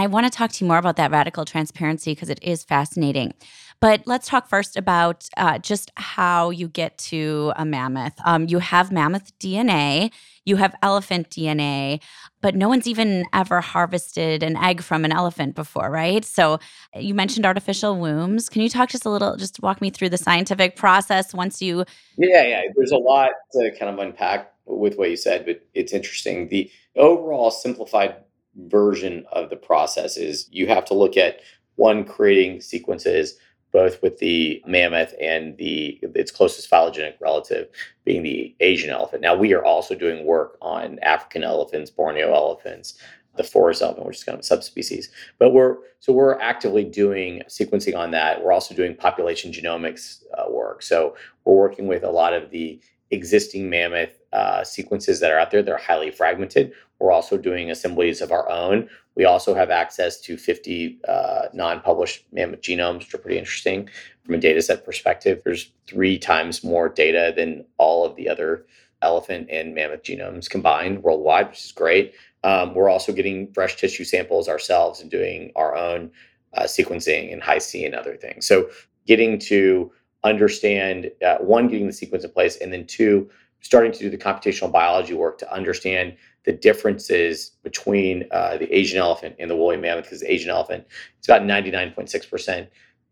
[0.00, 3.34] I want to talk to you more about that radical transparency because it is fascinating.
[3.80, 8.14] But let's talk first about uh, just how you get to a mammoth.
[8.24, 10.10] Um, you have mammoth DNA,
[10.46, 12.00] you have elephant DNA,
[12.40, 16.24] but no one's even ever harvested an egg from an elephant before, right?
[16.24, 16.60] So
[16.94, 18.48] you mentioned artificial wombs.
[18.48, 21.84] Can you talk just a little, just walk me through the scientific process once you?
[22.16, 22.62] Yeah, yeah.
[22.74, 26.48] There's a lot to kind of unpack with what you said, but it's interesting.
[26.48, 28.16] The overall simplified
[28.56, 31.40] version of the process is you have to look at
[31.76, 33.38] one creating sequences
[33.72, 37.68] both with the mammoth and the its closest phylogenetic relative
[38.04, 39.22] being the Asian elephant.
[39.22, 42.98] Now we are also doing work on African elephants, Borneo elephants,
[43.36, 45.10] the forest elephant, which is kind of a subspecies.
[45.38, 48.42] But we're so we're actively doing sequencing on that.
[48.42, 50.82] We're also doing population genomics uh, work.
[50.82, 55.50] So we're working with a lot of the existing mammoth uh, sequences that are out
[55.50, 55.62] there.
[55.62, 56.72] They're highly fragmented.
[56.98, 58.88] We're also doing assemblies of our own.
[59.16, 63.88] We also have access to 50 uh, non published mammoth genomes, which are pretty interesting
[64.24, 65.42] from a data set perspective.
[65.44, 68.66] There's three times more data than all of the other
[69.02, 72.14] elephant and mammoth genomes combined worldwide, which is great.
[72.44, 76.10] Um, we're also getting fresh tissue samples ourselves and doing our own
[76.54, 78.46] uh, sequencing and Hi-C and other things.
[78.46, 78.70] So,
[79.06, 79.90] getting to
[80.24, 83.28] understand uh, one, getting the sequence in place, and then two,
[83.60, 88.98] starting to do the computational biology work to understand the differences between uh, the Asian
[88.98, 90.86] elephant and the woolly mammoth, because the Asian elephant
[91.18, 92.68] it's about 99.6%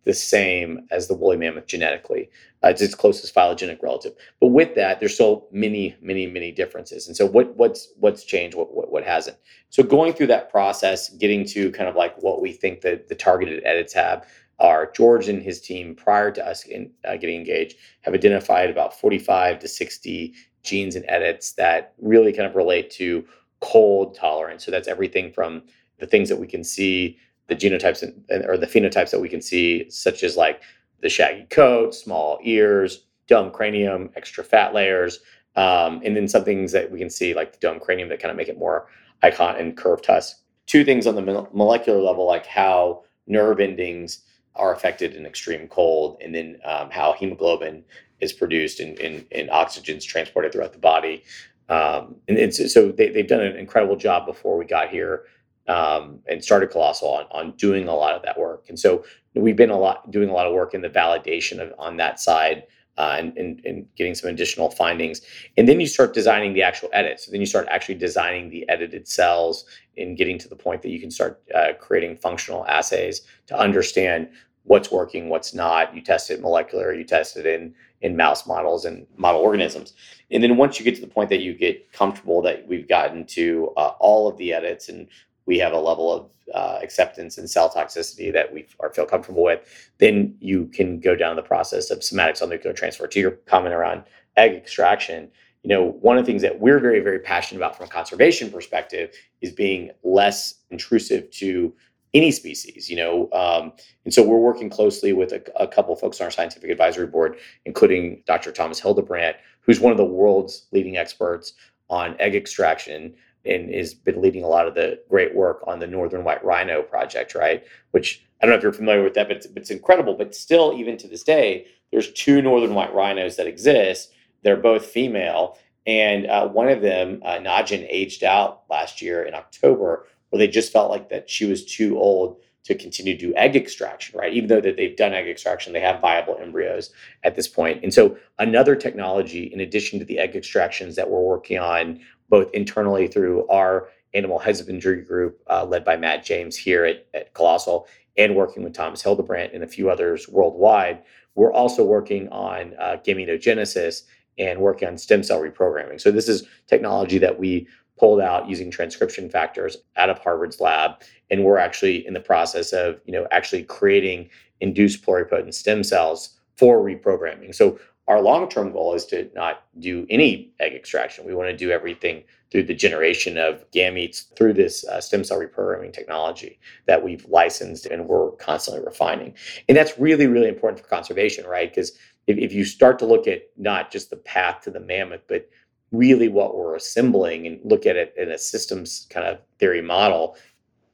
[0.08, 2.30] the same as the woolly mammoth genetically.
[2.64, 4.14] Uh, it's its closest phylogenetic relative.
[4.40, 7.06] But with that, there's still many, many, many differences.
[7.06, 9.36] And so what what's what's changed, what, what, what hasn't?
[9.68, 13.14] So going through that process, getting to kind of like what we think that the
[13.14, 14.26] targeted edits have,
[14.58, 18.98] are George and his team, prior to us in, uh, getting engaged, have identified about
[18.98, 23.24] 45 to 60 genes and edits that really kind of relate to
[23.60, 24.64] cold tolerance.
[24.64, 25.62] So that's everything from
[25.98, 29.42] the things that we can see, the genotypes and, or the phenotypes that we can
[29.42, 30.62] see, such as like
[31.00, 35.20] the shaggy coat, small ears, dome cranium, extra fat layers,
[35.56, 38.30] um, and then some things that we can see like the dome cranium that kind
[38.30, 38.88] of make it more
[39.22, 40.38] icon and curved tusk.
[40.66, 44.22] Two things on the molecular level, like how nerve endings
[44.58, 47.84] are affected in extreme cold, and then um, how hemoglobin
[48.20, 51.22] is produced and, and, and oxygen's transported throughout the body.
[51.68, 55.24] Um, and it's, so they, they've done an incredible job before we got here
[55.68, 58.64] um, and started Colossal on, on doing a lot of that work.
[58.68, 61.72] And so we've been a lot doing a lot of work in the validation of
[61.78, 62.64] on that side
[62.96, 65.20] uh, and, and, and, getting some additional findings.
[65.56, 67.26] And then you start designing the actual edits.
[67.26, 69.66] So then you start actually designing the edited cells
[69.96, 74.28] and getting to the point that you can start uh, creating functional assays to understand
[74.68, 75.94] what's working, what's not.
[75.94, 79.94] You test it molecular, you test it in in mouse models and model organisms.
[80.30, 83.24] And then once you get to the point that you get comfortable that we've gotten
[83.26, 85.08] to uh, all of the edits and
[85.46, 89.42] we have a level of uh, acceptance and cell toxicity that we are feel comfortable
[89.42, 93.06] with, then you can go down the process of somatic cell nuclear transfer.
[93.08, 94.04] To your comment around
[94.36, 95.28] egg extraction,
[95.62, 98.50] you know, one of the things that we're very, very passionate about from a conservation
[98.50, 101.74] perspective is being less intrusive to
[102.14, 103.28] any species, you know.
[103.32, 103.72] Um,
[104.04, 107.06] and so we're working closely with a, a couple of folks on our scientific advisory
[107.06, 108.52] board, including Dr.
[108.52, 111.52] Thomas Hildebrandt, who's one of the world's leading experts
[111.90, 115.86] on egg extraction and has been leading a lot of the great work on the
[115.86, 117.64] Northern White Rhino project, right?
[117.92, 120.14] Which I don't know if you're familiar with that, but it's, it's incredible.
[120.14, 124.12] But still, even to this day, there's two Northern White Rhinos that exist.
[124.42, 125.58] They're both female.
[125.86, 130.48] And uh, one of them, uh, Najin, aged out last year in October where they
[130.48, 134.32] just felt like that she was too old to continue to do egg extraction, right?
[134.34, 136.90] Even though that they've done egg extraction, they have viable embryos
[137.22, 137.82] at this point.
[137.82, 142.50] And so another technology, in addition to the egg extractions that we're working on, both
[142.52, 147.86] internally through our animal husbandry group uh, led by Matt James here at, at Colossal,
[148.18, 151.02] and working with Thomas Hildebrandt and a few others worldwide,
[151.36, 154.02] we're also working on uh, gametogenesis
[154.38, 156.00] and working on stem cell reprogramming.
[156.00, 160.92] So this is technology that we pulled out using transcription factors out of Harvard's lab,
[161.30, 164.28] and we're actually in the process of you know actually creating
[164.60, 167.54] induced pluripotent stem cells for reprogramming.
[167.54, 171.26] So our long-term goal is to not do any egg extraction.
[171.26, 175.38] We want to do everything through the generation of gametes through this uh, stem cell
[175.38, 179.34] reprogramming technology that we've licensed and we're constantly refining.
[179.68, 181.70] And that's really, really important for conservation, right?
[181.70, 181.92] Because
[182.26, 185.50] if, if you start to look at not just the path to the mammoth, but
[185.92, 190.36] really what we're assembling and look at it in a systems kind of theory model,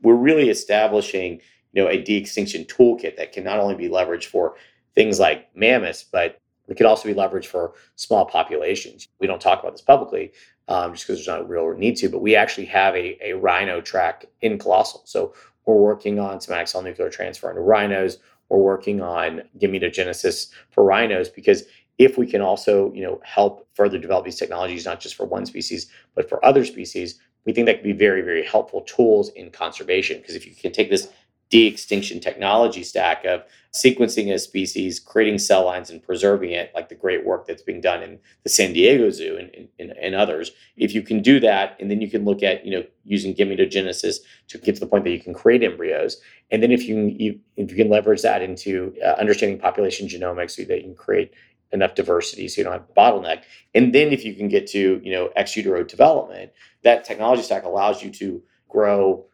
[0.03, 1.41] we're really establishing
[1.73, 4.55] you know a de-extinction toolkit that can not only be leveraged for
[4.95, 9.09] things like mammoths, but it could also be leveraged for small populations.
[9.19, 10.33] We don't talk about this publicly
[10.69, 13.35] um, just because there's not a real need to, but we actually have a, a
[13.35, 15.03] rhino track in Colossal.
[15.05, 15.35] So
[15.67, 18.19] we're working on somatic cell nuclear transfer into rhinos.
[18.49, 21.65] We're working on gametogenesis for rhinos because
[21.99, 25.47] if we can also, you know, help further develop these technologies, not just for one
[25.47, 29.51] species, but for other species, we think that could be very, very helpful tools in
[29.51, 30.19] conservation.
[30.19, 31.09] Because if you can take this
[31.51, 36.95] de-extinction technology stack of sequencing a species, creating cell lines, and preserving it, like the
[36.95, 40.53] great work that's being done in the San Diego Zoo and, and, and others.
[40.77, 44.17] If you can do that, and then you can look at you know using gametogenesis
[44.49, 47.39] to get to the point that you can create embryos, and then if you, you
[47.57, 51.33] if you can leverage that into uh, understanding population genomics, so that you can create
[51.75, 53.43] enough diversity so you don't have a bottleneck.
[53.75, 57.65] And then if you can get to, you know, ex utero development, that technology stack
[57.65, 59.27] allows you to grow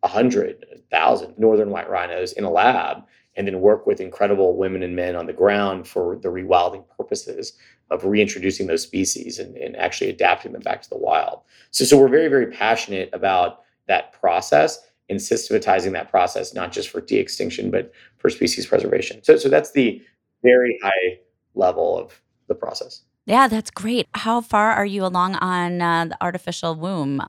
[0.00, 3.02] 100, 1,000 northern white rhinos in a lab
[3.36, 7.54] and then work with incredible women and men on the ground for the rewilding purposes
[7.90, 11.40] of reintroducing those species and, and actually adapting them back to the wild.
[11.70, 14.78] So, so we're very, very passionate about that process
[15.08, 19.22] and systematizing that process, not just for de-extinction, but for species preservation.
[19.22, 20.02] So, so that's the
[20.42, 21.20] very high
[21.56, 23.02] level of the process.
[23.26, 24.06] Yeah, that's great.
[24.14, 27.22] How far are you along on uh, the artificial womb?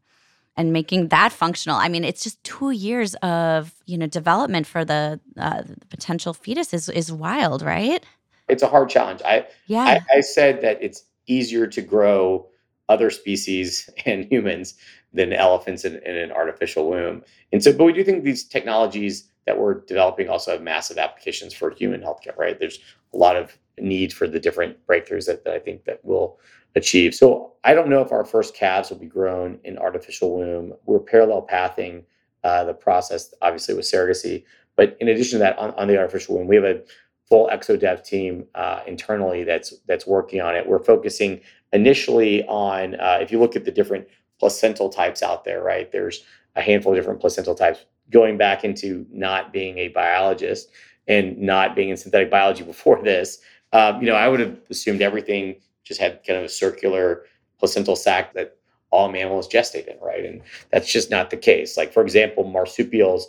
[0.58, 1.78] and making that functional.
[1.78, 6.34] I mean, it's just two years of you know development for the, uh, the potential
[6.34, 8.04] fetus is is wild, right?
[8.50, 9.22] It's a hard challenge.
[9.24, 9.84] I yeah.
[9.84, 12.48] I, I, said that it's easier to grow
[12.90, 14.74] other species and humans
[15.14, 17.24] than elephants in, in an artificial womb.
[17.54, 21.54] And so, but we do think these technologies that we're developing also have massive applications
[21.54, 22.38] for human healthcare.
[22.38, 22.60] Right?
[22.60, 22.80] There's
[23.14, 26.38] a lot of need for the different breakthroughs that, that I think that we'll
[26.76, 27.16] achieve.
[27.16, 30.74] So I don't know if our first calves will be grown in artificial womb.
[30.86, 32.04] We're parallel pathing
[32.44, 34.44] uh, the process, obviously with surrogacy.
[34.76, 36.84] But in addition to that, on, on the artificial womb, we have a
[37.28, 40.68] full exodev team uh, internally that's that's working on it.
[40.68, 41.42] We're focusing
[41.74, 44.08] initially on uh, if you look at the different
[44.40, 45.92] placental types out there, right?
[45.92, 46.24] There's
[46.56, 47.86] a handful of different placental types.
[48.12, 50.70] Going back into not being a biologist
[51.08, 53.40] and not being in synthetic biology before this,
[53.74, 57.24] um, you know, I would have assumed everything just had kind of a circular
[57.60, 58.58] placental sac that
[58.92, 60.26] all mammals gestate in, right?
[60.26, 60.42] And
[60.72, 61.76] that's just not the case.
[61.76, 63.28] Like, for example, marsupials,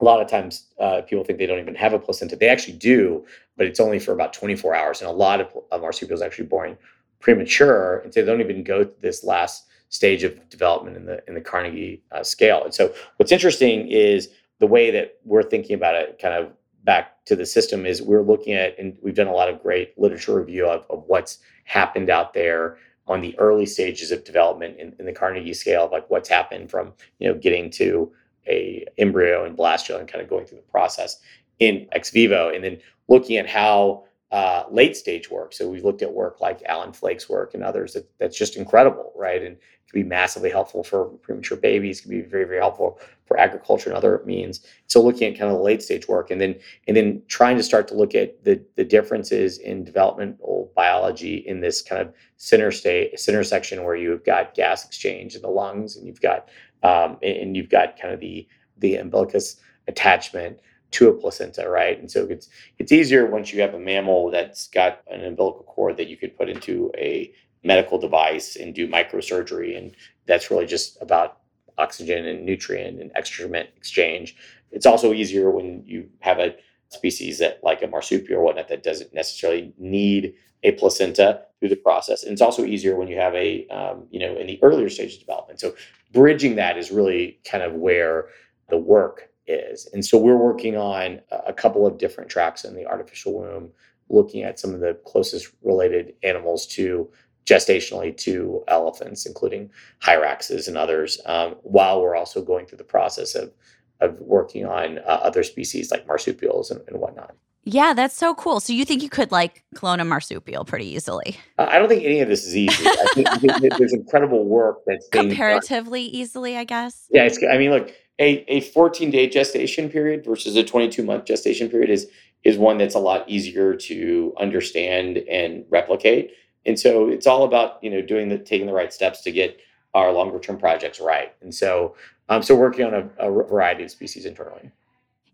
[0.00, 2.36] a lot of times uh, people think they don't even have a placenta.
[2.36, 3.24] They actually do,
[3.56, 5.00] but it's only for about 24 hours.
[5.00, 6.76] And a lot of, of marsupials actually born
[7.20, 11.22] premature, and so they don't even go to this last stage of development in the
[11.28, 12.64] in the Carnegie uh, scale.
[12.64, 16.52] And so, what's interesting is the way that we're thinking about it, kind of
[16.84, 19.96] back to the system is we're looking at and we've done a lot of great
[19.98, 22.76] literature review of, of what's happened out there
[23.06, 26.92] on the early stages of development in, in, the Carnegie scale like what's happened from
[27.18, 28.10] you know getting to
[28.48, 31.20] a embryo and blastula and kind of going through the process
[31.60, 32.78] in ex vivo and then
[33.08, 35.52] looking at how uh, late stage work.
[35.52, 39.12] So we've looked at work like Alan Flake's work and others that, that's just incredible,
[39.14, 39.42] right?
[39.42, 39.58] And
[39.90, 43.96] can be massively helpful for premature babies, can be very, very helpful for agriculture and
[43.96, 44.64] other means.
[44.86, 46.56] So looking at kind of the late stage work and then
[46.88, 51.60] and then trying to start to look at the the differences in developmental biology in
[51.60, 55.96] this kind of center state center section where you've got gas exchange in the lungs
[55.96, 56.48] and you've got
[56.82, 59.56] um, and you've got kind of the the umbilicus
[59.88, 60.58] attachment
[60.92, 61.98] to a placenta, right?
[61.98, 65.96] And so it's it's easier once you have a mammal that's got an umbilical cord
[65.96, 67.32] that you could put into a
[67.64, 69.76] medical device and do microsurgery.
[69.76, 69.94] And
[70.26, 71.38] that's really just about
[71.78, 74.36] oxygen and nutrient and excrement exchange.
[74.70, 76.56] It's also easier when you have a
[76.88, 81.76] species that, like a marsupial or whatnot, that doesn't necessarily need a placenta through the
[81.76, 82.22] process.
[82.22, 85.14] And it's also easier when you have a, um, you know, in the earlier stage
[85.14, 85.60] of development.
[85.60, 85.74] So
[86.12, 88.26] bridging that is really kind of where
[88.68, 89.88] the work is.
[89.92, 93.70] And so we're working on a couple of different tracks in the artificial womb,
[94.08, 97.08] looking at some of the closest related animals to
[97.46, 103.34] gestationally to elephants, including hyraxes and others, um, while we're also going through the process
[103.34, 103.52] of
[104.00, 107.36] of working on uh, other species like marsupials and, and, whatnot.
[107.64, 108.58] Yeah, that's so cool.
[108.58, 111.38] So you think you could like clone a marsupial pretty easily?
[111.56, 112.84] Uh, I don't think any of this is easy.
[112.84, 113.28] I think
[113.78, 117.06] there's incredible work that's comparatively easily, I guess.
[117.10, 117.38] Yeah, it's.
[117.48, 121.90] I mean, look, a a 14 day gestation period versus a 22 month gestation period
[121.90, 122.08] is
[122.44, 126.32] is one that's a lot easier to understand and replicate
[126.66, 129.58] and so it's all about you know doing the taking the right steps to get
[129.94, 131.94] our longer term projects right and so
[132.28, 134.70] um, so working on a, a variety of species internally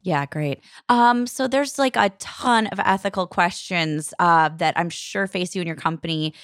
[0.03, 0.61] yeah, great.
[0.89, 5.61] Um, so there's like a ton of ethical questions uh, that I'm sure face you
[5.61, 6.35] in your company.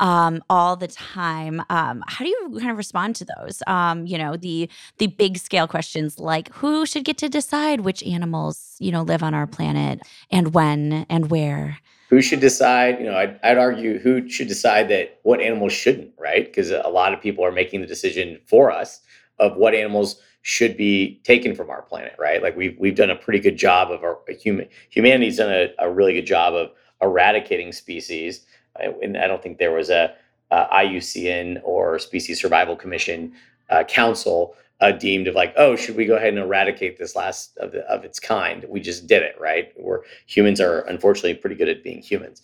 [0.00, 1.62] Um, all the time.
[1.70, 3.62] Um, how do you kind of respond to those?
[3.66, 8.02] Um, you know, the the big scale questions like who should get to decide which
[8.02, 11.78] animals you know live on our planet and when and where.
[12.08, 12.98] Who should decide?
[12.98, 16.44] You know, I'd, I'd argue who should decide that what animals shouldn't, right?
[16.44, 19.00] Because a lot of people are making the decision for us
[19.38, 22.42] of what animals should be taken from our planet, right?
[22.42, 25.90] Like we've we've done a pretty good job of our human humanity's done a, a
[25.90, 26.70] really good job of
[27.02, 28.46] eradicating species,
[28.76, 30.14] and I don't think there was a,
[30.50, 33.32] a IUCN or Species Survival Commission
[33.68, 37.56] uh, council uh, deemed of like, oh, should we go ahead and eradicate this last
[37.58, 38.64] of the, of its kind?
[38.68, 39.72] We just did it, right?
[39.76, 42.42] Where humans are unfortunately pretty good at being humans.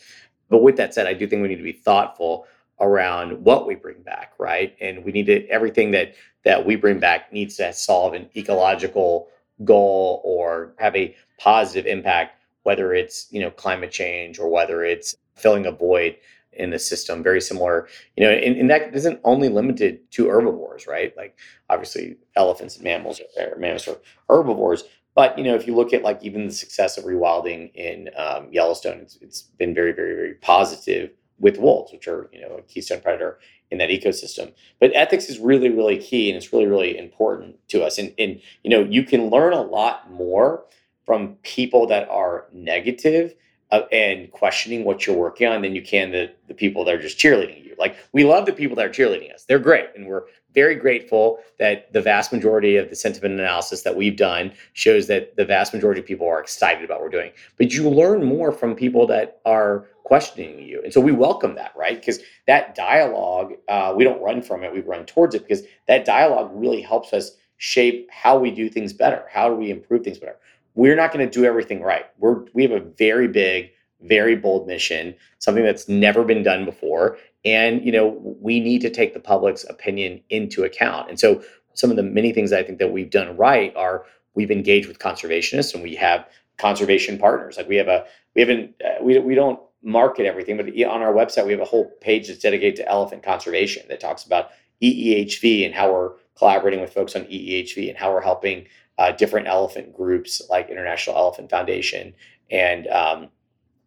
[0.48, 2.46] But with that said, I do think we need to be thoughtful
[2.80, 4.76] around what we bring back, right?
[4.80, 6.14] And we need to everything that
[6.44, 9.28] that we bring back needs to solve an ecological
[9.64, 15.16] goal or have a positive impact, whether it's you know climate change or whether it's
[15.36, 16.16] filling a void
[16.52, 17.22] in the system.
[17.22, 21.16] Very similar, you know, and, and that isn't only limited to herbivores, right?
[21.16, 24.84] Like obviously elephants and mammals are mammals are herbivores,
[25.16, 28.48] but you know, if you look at like even the success of rewilding in um,
[28.52, 32.62] Yellowstone, it's, it's been very, very, very positive with wolves, which are you know a
[32.62, 33.38] keystone predator
[33.70, 34.52] in that ecosystem.
[34.78, 37.98] But ethics is really, really key, and it's really, really important to us.
[37.98, 40.64] And and you know you can learn a lot more
[41.06, 43.34] from people that are negative
[43.70, 47.00] uh, and questioning what you're working on than you can the the people that are
[47.00, 47.74] just cheerleading you.
[47.78, 51.38] Like we love the people that are cheerleading us; they're great, and we're very grateful
[51.58, 55.74] that the vast majority of the sentiment analysis that we've done shows that the vast
[55.74, 57.30] majority of people are excited about what we're doing.
[57.58, 60.80] But you learn more from people that are questioning you.
[60.82, 62.00] And so we welcome that, right?
[62.00, 66.06] Because that dialogue, uh, we don't run from it, we run towards it because that
[66.06, 69.24] dialogue really helps us shape how we do things better.
[69.30, 70.36] How do we improve things better?
[70.76, 72.06] We're not going to do everything right.
[72.18, 73.70] We're we have a very big,
[74.02, 78.90] very bold mission, something that's never been done before and you know we need to
[78.90, 81.42] take the public's opinion into account and so
[81.74, 84.04] some of the many things i think that we've done right are
[84.34, 88.04] we've engaged with conservationists and we have conservation partners like we have a
[88.34, 91.64] we haven't uh, we, we don't market everything but on our website we have a
[91.64, 94.50] whole page that's dedicated to elephant conservation that talks about
[94.82, 98.66] eehv and how we're collaborating with folks on eehv and how we're helping
[98.98, 102.14] uh, different elephant groups like international elephant foundation
[102.50, 103.28] and um,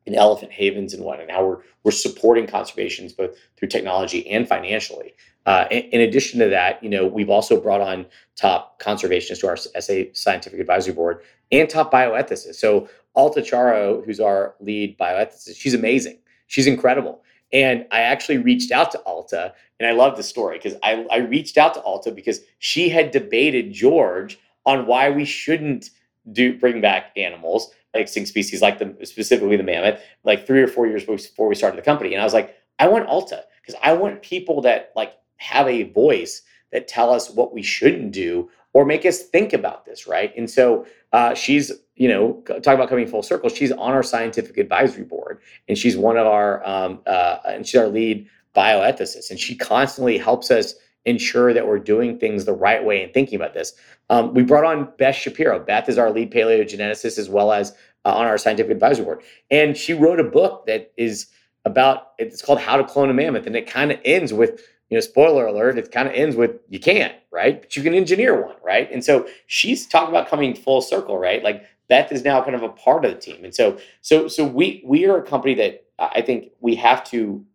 [0.06, 4.48] in elephant havens and what, and how we're we're supporting conservations both through technology and
[4.48, 5.14] financially.
[5.46, 9.48] Uh, in, in, addition to that, you know, we've also brought on top conservationists to
[9.48, 11.22] our SA Scientific Advisory Board
[11.52, 12.56] and top bioethicists.
[12.56, 16.20] So Alta Charo, who's our lead bioethicist, she's amazing.
[16.48, 17.24] She's incredible.
[17.52, 21.18] And I actually reached out to Alta, and I love the story because I, I
[21.18, 25.90] reached out to Alta because she had debated George on why we shouldn't
[26.32, 30.86] do bring back animals extinct species like the specifically the mammoth like three or four
[30.86, 32.14] years before we started the company.
[32.14, 35.84] And i was like i want alta because i want people that like have a
[35.84, 40.36] voice that tell us what we shouldn't do or make us think about this right
[40.38, 44.58] and so uh, she's you know talk about coming full circle she's on our scientific
[44.58, 49.40] advisory board and she's one of our um, uh, and she's our lead bioethicist and
[49.40, 53.54] she constantly helps us ensure that we're doing things the right way and thinking about
[53.54, 53.74] this.
[54.10, 55.60] Um, we brought on Beth Shapiro.
[55.60, 57.72] Beth is our lead paleogeneticist as well as
[58.06, 59.24] uh, on our scientific advisory board.
[59.50, 61.28] And she wrote a book that is
[61.66, 63.48] about, it's called How to Clone a Mammoth.
[63.48, 66.60] And it kind of ends with, you know, spoiler alert, it kind of ends with
[66.70, 67.62] you can't, right?
[67.62, 68.92] But you can engineer one, right?
[68.92, 71.44] And so she's talking about coming full circle, right?
[71.44, 73.44] Like Beth is now kind of a part of the team.
[73.44, 77.46] And so, so, so we, we are a company that I think we have to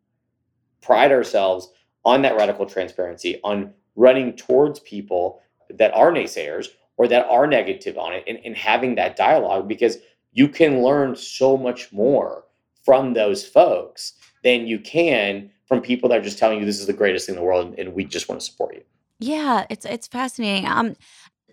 [0.80, 1.70] pride ourselves
[2.04, 7.98] on that radical transparency, on running towards people that are naysayers or that are negative
[7.98, 9.98] on it and, and having that dialogue because
[10.32, 12.44] you can learn so much more
[12.84, 16.86] from those folks than you can from people that are just telling you this is
[16.86, 18.82] the greatest thing in the world and, and we just want to support you.
[19.20, 20.66] Yeah, it's it's fascinating.
[20.66, 20.96] Um,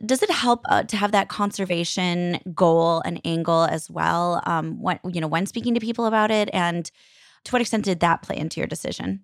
[0.05, 4.41] does it help uh, to have that conservation goal and angle as well?
[4.45, 6.89] Um, when you know when speaking to people about it, and
[7.43, 9.22] to what extent did that play into your decision?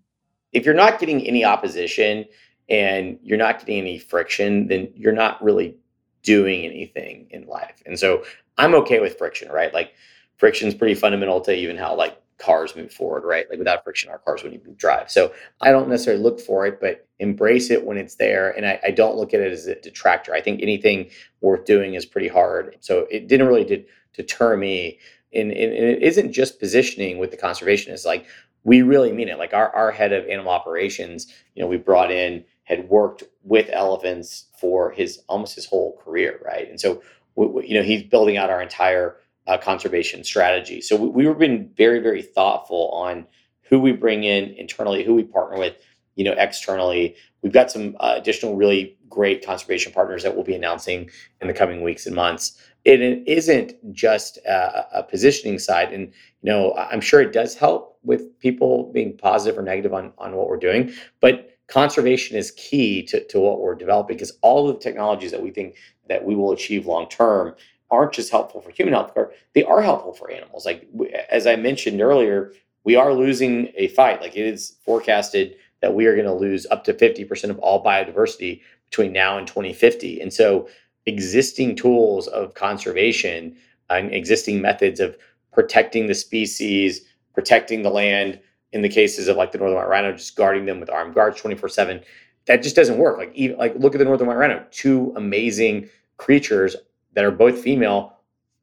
[0.54, 2.26] if you're not getting any opposition
[2.70, 5.76] and you're not getting any friction, then you're not really
[6.24, 7.82] doing anything in life.
[7.86, 8.24] And so
[8.58, 9.74] I'm okay with friction, right?
[9.74, 9.94] Like
[10.38, 13.50] friction is pretty fundamental to even how like cars move forward, right?
[13.50, 15.10] Like without friction, our cars wouldn't even drive.
[15.10, 18.52] So I don't necessarily look for it, but embrace it when it's there.
[18.52, 20.34] And I, I don't look at it as a detractor.
[20.34, 21.10] I think anything
[21.42, 22.78] worth doing is pretty hard.
[22.80, 25.00] So it didn't really de- deter me.
[25.34, 28.06] And, and, and it isn't just positioning with the conservationists.
[28.06, 28.28] Like
[28.64, 29.40] we really mean it.
[29.40, 33.70] Like our, our head of animal operations, you know, we brought in had worked with
[33.72, 36.70] elephants for his almost his whole career, right?
[36.70, 37.02] And so,
[37.36, 39.18] we, we, you know, he's building out our entire
[39.48, 40.82] uh, conservation strategy.
[40.82, 43.26] So we, we've been very, very thoughtful on
[43.62, 45.76] who we bring in internally, who we partner with,
[46.16, 47.16] you know, externally.
[47.42, 51.10] We've got some uh, additional really great conservation partners that we'll be announcing
[51.42, 52.62] in the coming weeks and months.
[52.86, 56.08] It, isn't just a, a positioning side, and
[56.42, 60.36] you know, I'm sure it does help with people being positive or negative on on
[60.36, 64.76] what we're doing, but conservation is key to, to what we're developing because all of
[64.76, 65.76] the technologies that we think
[66.08, 67.54] that we will achieve long term
[67.90, 70.66] aren't just helpful for human healthcare, they are helpful for animals.
[70.66, 70.88] Like,
[71.30, 74.22] as I mentioned earlier, we are losing a fight.
[74.22, 77.84] Like, it is forecasted that we are going to lose up to 50% of all
[77.84, 80.22] biodiversity between now and 2050.
[80.22, 80.68] And so,
[81.06, 83.56] existing tools of conservation
[83.90, 85.18] and existing methods of
[85.54, 88.40] protecting the species, protecting the land,
[88.74, 91.40] in the cases of like the northern white rhino, just guarding them with armed guards
[91.40, 92.02] 24 7,
[92.46, 93.18] that just doesn't work.
[93.18, 96.76] Like, even, like look at the northern white rhino, two amazing creatures
[97.18, 98.14] that are both female,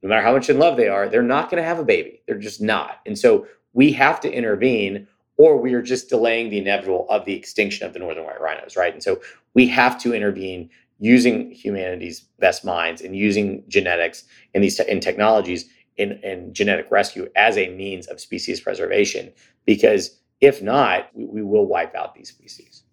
[0.00, 2.22] no matter how much in love they are, they're not going to have a baby.
[2.24, 3.00] They're just not.
[3.04, 7.34] And so we have to intervene, or we are just delaying the inevitable of the
[7.34, 8.92] extinction of the northern white rhinos, right?
[8.92, 9.20] And so
[9.54, 14.22] we have to intervene using humanity's best minds and using genetics
[14.54, 19.32] and these te- and technologies in, in genetic rescue as a means of species preservation.
[19.64, 22.84] Because if not, we, we will wipe out these species.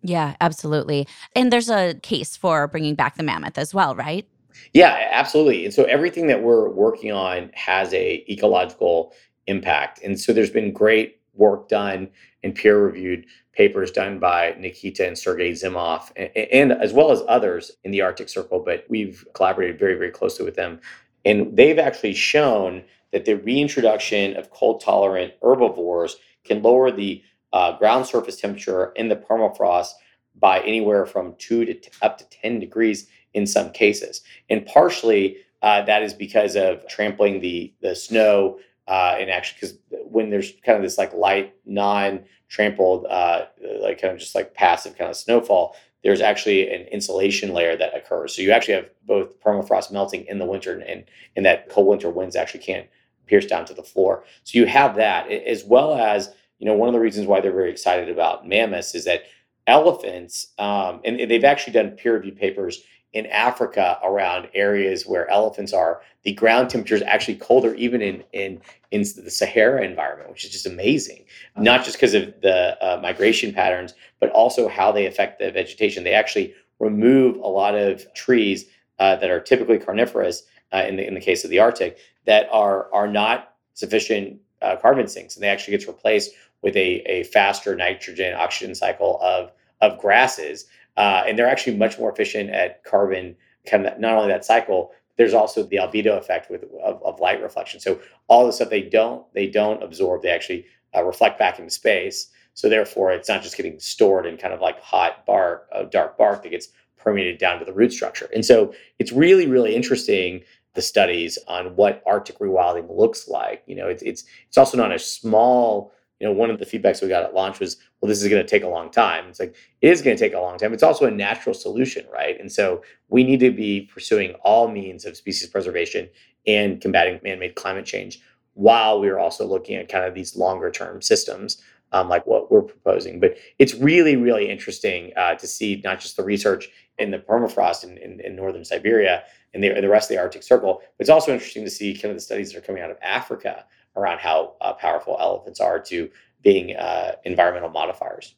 [0.00, 1.08] Yeah, absolutely.
[1.34, 4.24] And there's a case for bringing back the mammoth as well, right?
[4.72, 5.64] Yeah, absolutely.
[5.64, 9.12] And so everything that we're working on has a ecological
[9.46, 10.00] impact.
[10.02, 12.10] And so there's been great work done
[12.42, 17.22] and peer reviewed papers done by Nikita and Sergei Zimov, and, and, as well as
[17.28, 18.60] others in the Arctic Circle.
[18.60, 20.80] But we've collaborated very, very closely with them.
[21.24, 27.76] And they've actually shown that the reintroduction of cold tolerant herbivores can lower the uh,
[27.78, 29.90] ground surface temperature in the permafrost
[30.38, 33.08] by anywhere from two to t- up to 10 degrees
[33.38, 34.20] in some cases.
[34.50, 39.78] And partially uh, that is because of trampling the the snow uh, and actually because
[40.10, 43.46] when there's kind of this like light non trampled uh,
[43.80, 45.74] like kind of just like passive kind of snowfall
[46.04, 50.38] there's actually an insulation layer that occurs so you actually have both permafrost melting in
[50.38, 51.04] the winter and
[51.36, 52.86] and that cold winter winds actually can't
[53.26, 56.88] pierce down to the floor so you have that as well as you know one
[56.88, 59.24] of the reasons why they're very excited about mammoths is that
[59.66, 65.72] elephants um, and they've actually done peer reviewed papers in Africa around areas where elephants
[65.72, 70.44] are, the ground temperature is actually colder even in in in the Sahara environment, which
[70.44, 71.24] is just amazing.
[71.56, 76.04] Not just because of the uh, migration patterns, but also how they affect the vegetation.
[76.04, 78.66] They actually remove a lot of trees
[78.98, 80.42] uh, that are typically coniferous
[80.72, 84.76] uh, in the in the case of the Arctic that are are not sufficient uh,
[84.76, 86.32] carbon sinks, and they actually gets replaced
[86.62, 89.50] with a a faster nitrogen oxygen cycle of
[89.80, 90.66] of grasses
[90.98, 93.36] uh, and they're actually much more efficient at carbon,
[93.72, 97.78] not only that cycle, there's also the albedo effect with of, of, light reflection.
[97.78, 101.70] So all the stuff they don't they don't absorb, they actually uh, reflect back into
[101.70, 102.28] space.
[102.54, 106.18] So therefore, it's not just getting stored in kind of like hot bark, uh, dark
[106.18, 108.28] bark that gets permeated down to the root structure.
[108.34, 110.42] And so it's really really interesting
[110.74, 113.62] the studies on what Arctic rewilding looks like.
[113.66, 117.00] You know, it's it's it's also not a small you know, one of the feedbacks
[117.00, 119.26] we got at launch was, well, this is going to take a long time.
[119.28, 120.72] It's like, it is going to take a long time.
[120.72, 122.38] It's also a natural solution, right?
[122.40, 126.08] And so we need to be pursuing all means of species preservation
[126.46, 128.20] and combating man made climate change
[128.54, 131.62] while we are also looking at kind of these longer term systems
[131.92, 133.20] um, like what we're proposing.
[133.20, 137.84] But it's really, really interesting uh, to see not just the research in the permafrost
[137.84, 139.22] in, in, in northern Siberia
[139.54, 142.10] and the, the rest of the Arctic Circle, but it's also interesting to see kind
[142.10, 143.64] of the studies that are coming out of Africa
[143.98, 146.10] around how uh, powerful elephants are to
[146.42, 148.34] being uh, environmental modifiers.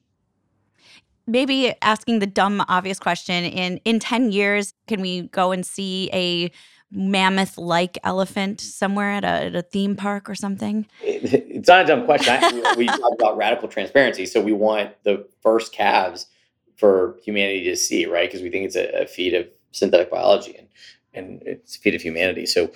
[1.27, 6.11] Maybe asking the dumb, obvious question: in in ten years, can we go and see
[6.13, 6.51] a
[6.93, 10.87] mammoth-like elephant somewhere at a, at a theme park or something?
[11.03, 12.35] it's not a dumb question.
[12.35, 16.27] I, we talk about radical transparency, so we want the first calves
[16.77, 18.29] for humanity to see, right?
[18.29, 20.67] Because we think it's a, a feat of synthetic biology and
[21.13, 22.47] and it's a feat of humanity.
[22.47, 22.71] So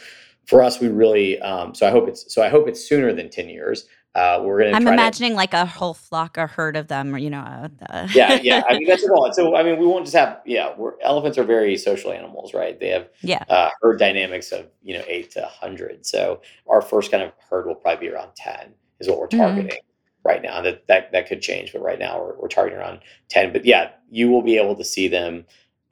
[0.47, 1.40] for us, we really.
[1.40, 3.86] Um, so I hope it's so I hope it's sooner than ten years.
[4.14, 4.76] Uh, we're gonna.
[4.76, 7.68] I'm imagining to, like a whole flock, a herd of them, or you know.
[7.90, 8.62] Uh, yeah, yeah.
[8.68, 9.28] I mean that's a goal.
[9.32, 10.40] So I mean, we won't just have.
[10.47, 12.78] Yeah, we're, elephants are very social animals, right?
[12.78, 16.07] They have yeah uh, herd dynamics of you know eight to hundred.
[16.07, 19.38] So our first kind of herd will probably be around ten, is what we're mm-hmm.
[19.38, 19.70] targeting.
[19.70, 20.28] Mm-hmm.
[20.28, 23.53] Right now, that, that that could change, but right now we're, we're targeting around ten.
[23.53, 25.45] But yeah, you will be able to see them.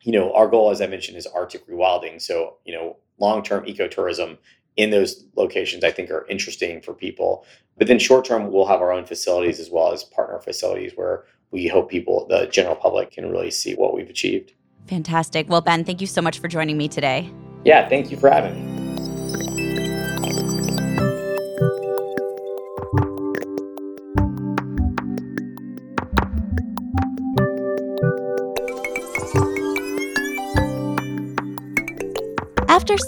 [0.03, 2.21] You know, our goal, as I mentioned, is Arctic rewilding.
[2.21, 4.39] So you know, long term ecotourism
[4.77, 7.45] in those locations, I think are interesting for people.
[7.79, 11.25] But then short term, we'll have our own facilities as well as partner facilities where
[11.51, 14.53] we hope people, the general public, can really see what we've achieved.
[14.87, 15.49] Fantastic.
[15.49, 17.31] Well, Ben, thank you so much for joining me today.
[17.65, 18.73] Yeah, thank you for having me.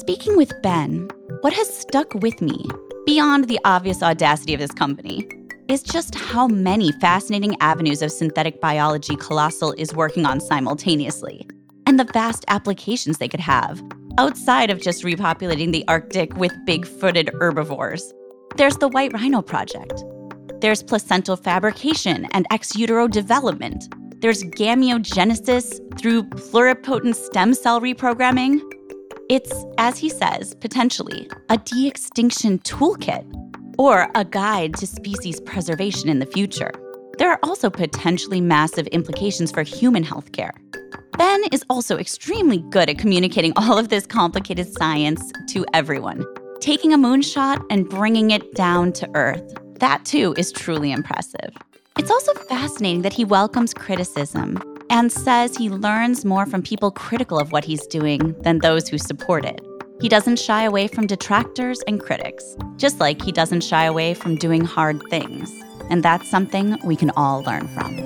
[0.00, 1.08] Speaking with Ben,
[1.42, 2.66] what has stuck with me,
[3.06, 5.28] beyond the obvious audacity of this company,
[5.68, 11.46] is just how many fascinating avenues of synthetic biology Colossal is working on simultaneously,
[11.86, 13.80] and the vast applications they could have,
[14.18, 18.12] outside of just repopulating the Arctic with big footed herbivores.
[18.56, 20.02] There's the White Rhino Project.
[20.60, 23.84] There's placental fabrication and ex utero development.
[24.20, 28.60] There's gametogenesis through pluripotent stem cell reprogramming.
[29.30, 33.24] It's, as he says, potentially a de extinction toolkit
[33.78, 36.70] or a guide to species preservation in the future.
[37.16, 40.52] There are also potentially massive implications for human healthcare.
[41.16, 46.22] Ben is also extremely good at communicating all of this complicated science to everyone,
[46.60, 49.54] taking a moonshot and bringing it down to Earth.
[49.78, 51.50] That too is truly impressive.
[51.96, 54.60] It's also fascinating that he welcomes criticism
[54.90, 58.98] and says he learns more from people critical of what he's doing than those who
[58.98, 59.60] support it.
[60.00, 64.36] He doesn't shy away from detractors and critics, just like he doesn't shy away from
[64.36, 65.50] doing hard things.
[65.90, 67.96] And that's something we can all learn from.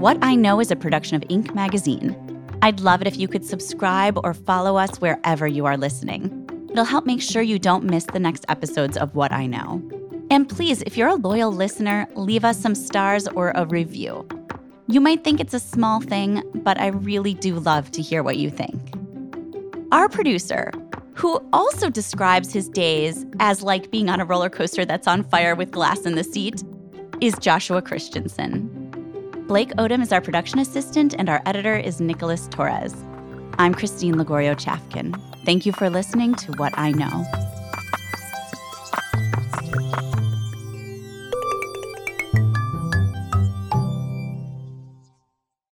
[0.00, 1.54] What I Know is a production of Inc.
[1.54, 2.16] magazine.
[2.60, 6.41] I'd love it if you could subscribe or follow us wherever you are listening.
[6.72, 9.82] It'll help make sure you don't miss the next episodes of What I Know.
[10.30, 14.26] And please, if you're a loyal listener, leave us some stars or a review.
[14.86, 18.38] You might think it's a small thing, but I really do love to hear what
[18.38, 18.80] you think.
[19.92, 20.72] Our producer,
[21.14, 25.54] who also describes his days as like being on a roller coaster that's on fire
[25.54, 26.64] with glass in the seat,
[27.20, 28.66] is Joshua Christensen.
[29.46, 32.94] Blake Odom is our production assistant, and our editor is Nicholas Torres.
[33.58, 35.20] I'm Christine Lagorio Chafkin.
[35.44, 37.51] Thank you for listening to What I Know.